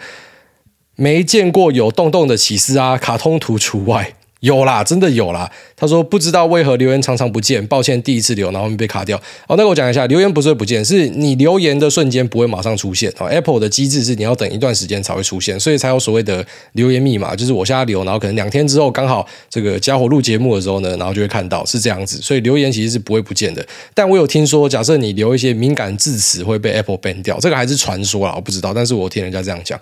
[1.02, 4.14] 没见过有洞洞的起司啊，卡通图除外。
[4.38, 5.50] 有啦，真的有啦。
[5.76, 9.20] 他说不知道为何留言常常不见，抱歉，第一次留，然后被卡掉。
[9.48, 13.12] 哦，那我讲一下，留言不是会不见，是你留言的瞬间不会马上出现。
[13.18, 22.18] 哦，Apple 的机制是你要等一段时间才会出现，所以才有所谓的留言密码，就是我现在留，然后可能两天之后刚好这个家伙录节目的时候呢，然后就会看到是这样子。
[22.22, 23.66] 所以留言其实是不会不见的。
[23.92, 29.78] 但我有听说，假设你留一些敏感字词会被 Apple ban 掉，这个还是传说啦，我不知道，但是我听人家这样讲。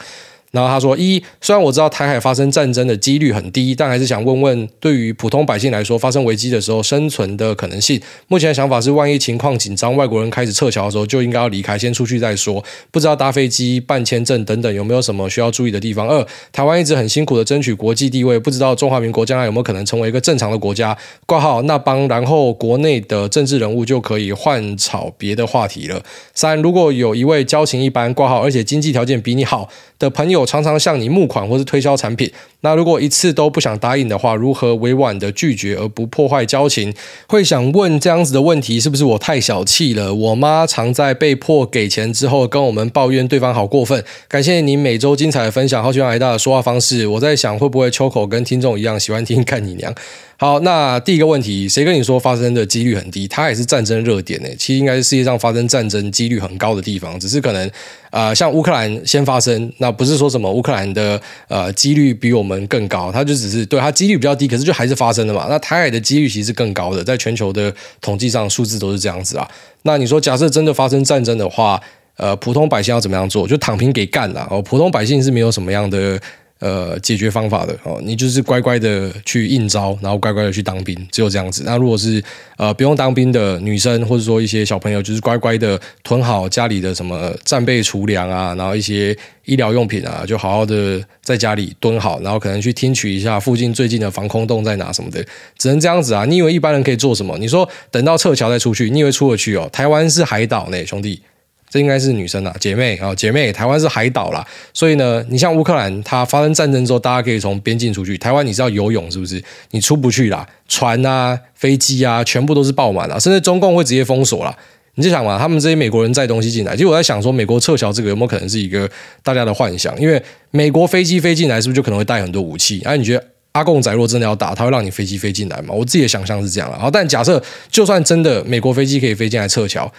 [0.50, 8.00] 然后他说：一，虽然我知道台海发生战争的几率很低，但还是想问问，对于普通百姓来说，发生危机的时候生存的可能性。
[8.26, 12.64] 目前的想法是，万一情况紧张，外国人开始撤侨的时候，就应该要离开，先出去再说。
[12.90, 16.08] 不知道搭飞机、办签证等等有没有什么需要注意的地方？
[16.08, 20.96] 二，台湾一直很辛苦的争取国际地位，不知道中华民国将来有没有可能成为一个正常的国家？
[21.26, 26.02] 挂号那帮，然后国内的政治人物就可以换炒别的话题了。
[26.34, 32.30] 三，如果有一位交情一般挂号，而且经济条件比你好的朋友，我常常向你募款或是推销产品，
[32.62, 36.92] 那如果一次都不想答应的话，如何委婉的拒绝而不破坏交情？
[37.26, 40.12] 会想问这样子的问题，是不是我太小气了？
[40.14, 44.04] 我妈常在被迫给钱之后跟我们抱怨对方好过分。
[44.28, 47.06] 感谢你每周精彩的分享，好喜欢挨大的说话方式。
[47.06, 49.94] 我在想，会不会秋口跟听众一样喜欢听看你娘？
[50.36, 53.28] 好，那第一个问题，谁跟你说发生的几率很低？
[53.28, 54.48] 它也是战争热点呢。
[54.58, 57.68] 其实应该是世界上发生战争几率很高的地方，只是可能
[58.08, 65.46] 啊、呃，像乌克兰先发生，那不是说什么乌克兰的呃几率比我们更高，它就只是对它几率比较低，可是就还是发生了嘛。
[65.48, 69.48] 那台海的几率其实是更高的，在全球的统计上数字都是这样子啊。
[69.82, 71.80] 那你说假设真的发生战争的话，
[72.16, 73.46] 呃，普通百姓要怎么样做？
[73.46, 74.62] 就躺平给干了哦。
[74.62, 76.20] 普通百姓是没有什么样的。
[76.60, 81.62] 呃，解决方法的哦，你就是乖乖的去应召，然后乖乖的去当兵，只有这样子。
[81.64, 82.22] 那如果是
[82.58, 95.24] 呃不用当兵的女生，或者说一些小朋友，就是乖乖的囤好家里的什么战备储粮啊，然后一些医疗用品啊，就好好的在家里蹲好，然后可能去听取一下附近最近的防空洞在哪什么的，
[95.56, 96.26] 只能这样子啊。
[96.26, 97.38] 你以为一般人可以做什么？
[97.38, 99.66] 你说等到撤侨再出去，你以为出得去哦？
[99.72, 101.22] 台湾是海岛呢，兄弟。
[101.70, 103.52] 这应该是女生啊，姐妹啊，姐妹。
[103.52, 104.44] 台湾是海岛啦，
[104.74, 108.18] 所以呢，你像乌克兰，它发生战争之后，大家可以从边境出去。
[108.18, 109.40] 台湾你知道游泳是不是？
[109.70, 114.52] 你出不去啦，船啊、飞机啊，全部都是爆满了，甚至中共会直接封锁啦。
[114.96, 118.90] 你就想嘛，他们这些美国人载东西进来，其实我在想说，美国撤侨这个有没有可能是一个
[119.22, 119.98] 大家的幻想？
[120.00, 122.82] 因为美国飞机飞进来，是不是就可能会带很多武器？
[122.84, 125.72] 哎、啊，你觉得阿共仔若真的要打，他会让你飞机飞进来吗？
[125.72, 126.78] 我自己的想象是这样了。
[126.78, 127.40] 好，但假设
[127.70, 129.90] 就算真的美国飞机可以飞进来撤侨。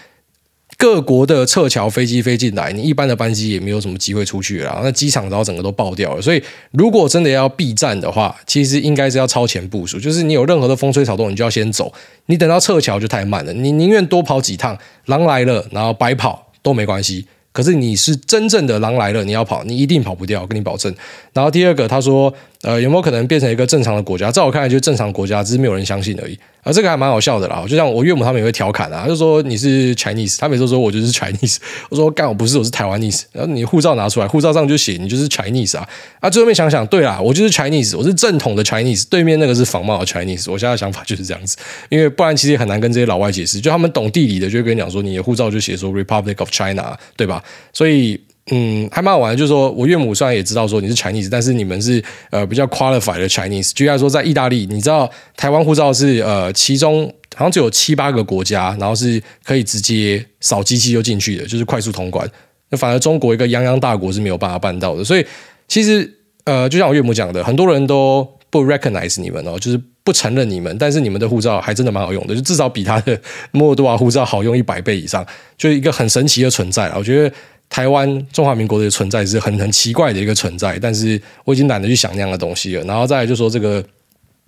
[0.78, 6.22] 各国的撤侨飞机飞进来，你一般的班机也没有什么机会出去了，那机场然后整个都爆掉了。
[6.22, 6.41] 所以，
[6.72, 11.93] 如果真的要避战的话，其实应该是要超前部署，就是你有任何的风吹草动，你就要先走。
[12.26, 17.28] 你等到撤侨就太慢了，你宁愿多跑几趟，狼来了，然后白跑都没关系。
[17.51, 20.93] 可是你是真正的狼来了，你要跑，你一定跑不掉，我跟你保证。
[21.34, 22.34] 然后第二个，他说，
[22.64, 24.32] 呃，有没有可能变成一个正常的国家？
[24.32, 26.38] 在我看来，就是正常国家，只是没有人相信而已。
[26.64, 27.66] 啊、这个还蛮好笑的啦。
[27.68, 31.57] 就像我岳母他们也会调侃啊，就说你是 Chinese，他每次都说我就是 Chinese。
[31.89, 33.24] 我说干，我不是，我是台湾 ese。
[33.32, 35.89] 然后你护照拿出来，护照上就写你就是 Chinese 啊。
[36.20, 39.05] 啊，最后面想想，对啦，我就是 Chinese，我是正统的 Chinese。
[39.09, 40.51] 对面那个是仿冒的 Chinese。
[40.51, 41.57] 我现在想法就是这样子，
[41.89, 43.59] 因为不然其实也很难跟这些老外解释。
[43.59, 47.43] 就他们懂地理的，就会跟你讲说，你的护照就写说 Republic of China，对吧？
[47.74, 48.22] 所以。
[48.49, 53.71] 嗯，还蛮好玩的，就是说我岳母虽然也知道说你是 Chinese，但是你们是呃比较 qualified 的 Chinese。
[53.71, 62.27] 举例来说，在意大利，你知道台湾护照是呃其中好像只有七八个国家，然后是可以直接扫机器就进去的，就是快速通关。
[62.69, 65.03] 那反而中国一个泱泱大国是没有办法办到的。
[65.03, 65.25] 所以
[65.67, 66.11] 其实
[66.45, 73.19] 呃，就像我岳母讲的，很多人都不 recognize 你们哦，就是不承认你们，但是你们的护照还真的蛮好用的，就至少比他的
[73.51, 75.23] 摩尔多瓦护照好用一百倍以上，
[75.57, 76.91] 就是一个很神奇的存在。
[76.95, 77.35] 我觉得
[77.72, 82.84] 台湾中华民国的存在是很很奇怪的一个存在，但是我已经懒得去想那样的东西了。
[82.84, 83.82] 然后再来就说这个，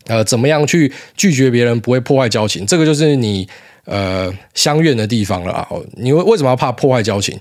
[0.08, 3.48] 呃，怎么样去拒绝别人不会破坏交情，这个就是你
[3.86, 5.68] 呃相怨的地方了啊。
[5.94, 7.40] 你为为什么要怕破坏交情？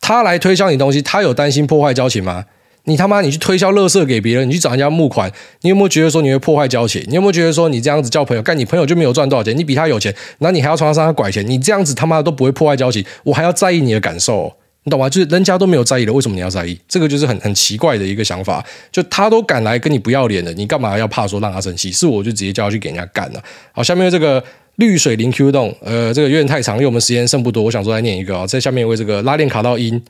[0.00, 2.46] 他来推销你东西，他有担心破坏交情吗？
[2.84, 7.04] 你他妈，你去推销垃圾给别人，你去找人家募款，你有没有觉得说你会破坏交情？
[7.06, 9.54] 你有没有觉得说你这样子交朋友，干你朋友就没有赚多少钱？
[9.56, 14.52] 你比他有钱，然后你还要从他身上拐钱，你这样子他妈都不会破坏交情，我还要在意你的感受，
[14.84, 15.08] 你懂吗？
[15.08, 16.76] 就是人家都没有在意的，为什么你要在意？
[16.88, 18.64] 这个就是很很奇怪的一个想法。
[18.90, 21.92] 就他都敢来跟你不要脸的，你干嘛要怕说让他生气？
[21.92, 23.42] 是我就直接叫他去给人家干了。
[23.72, 24.42] 好，下面这个
[24.76, 30.02] 绿水灵 Q 洞，呃，这个有点太长，因为我们时间剩不多，我想说再念一个啊，在下面为这个拉链卡到音。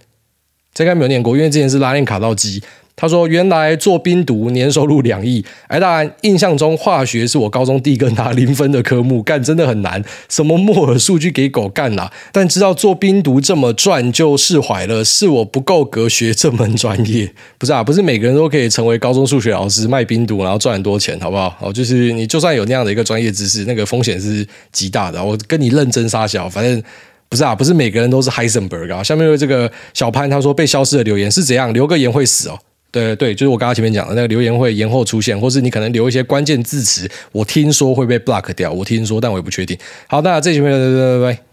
[0.74, 2.62] 这应该没有念过，因为之前是拉链卡到机。
[2.94, 10.02] 他说：“原来做冰毒年收入两亿。”哎，当然，印象中化学是我高中第一个拿零分的科目，干真的很难。
[10.28, 12.12] 什么摩尔数据给狗干啦？
[12.30, 15.04] 但知道做冰毒这么赚就释怀了。
[15.04, 17.82] 是我不够格学这门专业，不是啊？
[17.82, 21.56] 不是每个人都可以成为高中数学老师卖冰毒，然后赚很多钱，好不好？
[21.60, 25.22] 哦，就是你就算有那样的一个专业知识，那个风险是极大的。
[25.24, 26.82] 我跟你认真撒小，反正。
[27.28, 29.02] 不是啊，不是每个人都是 Heisenberg 啊。
[29.02, 31.72] 下面有这个小潘，他说被消失的留言是怎样？
[31.72, 32.58] 留个言会死哦。
[32.92, 38.70] 对对，就是我刚刚前面讲的那个留言会延后出现，或是你可能留一些关键字词，我听说会被 block 掉。
[38.70, 39.76] 我听说，但我也不确定。
[40.06, 41.51] 好，那这期就拜拜拜拜。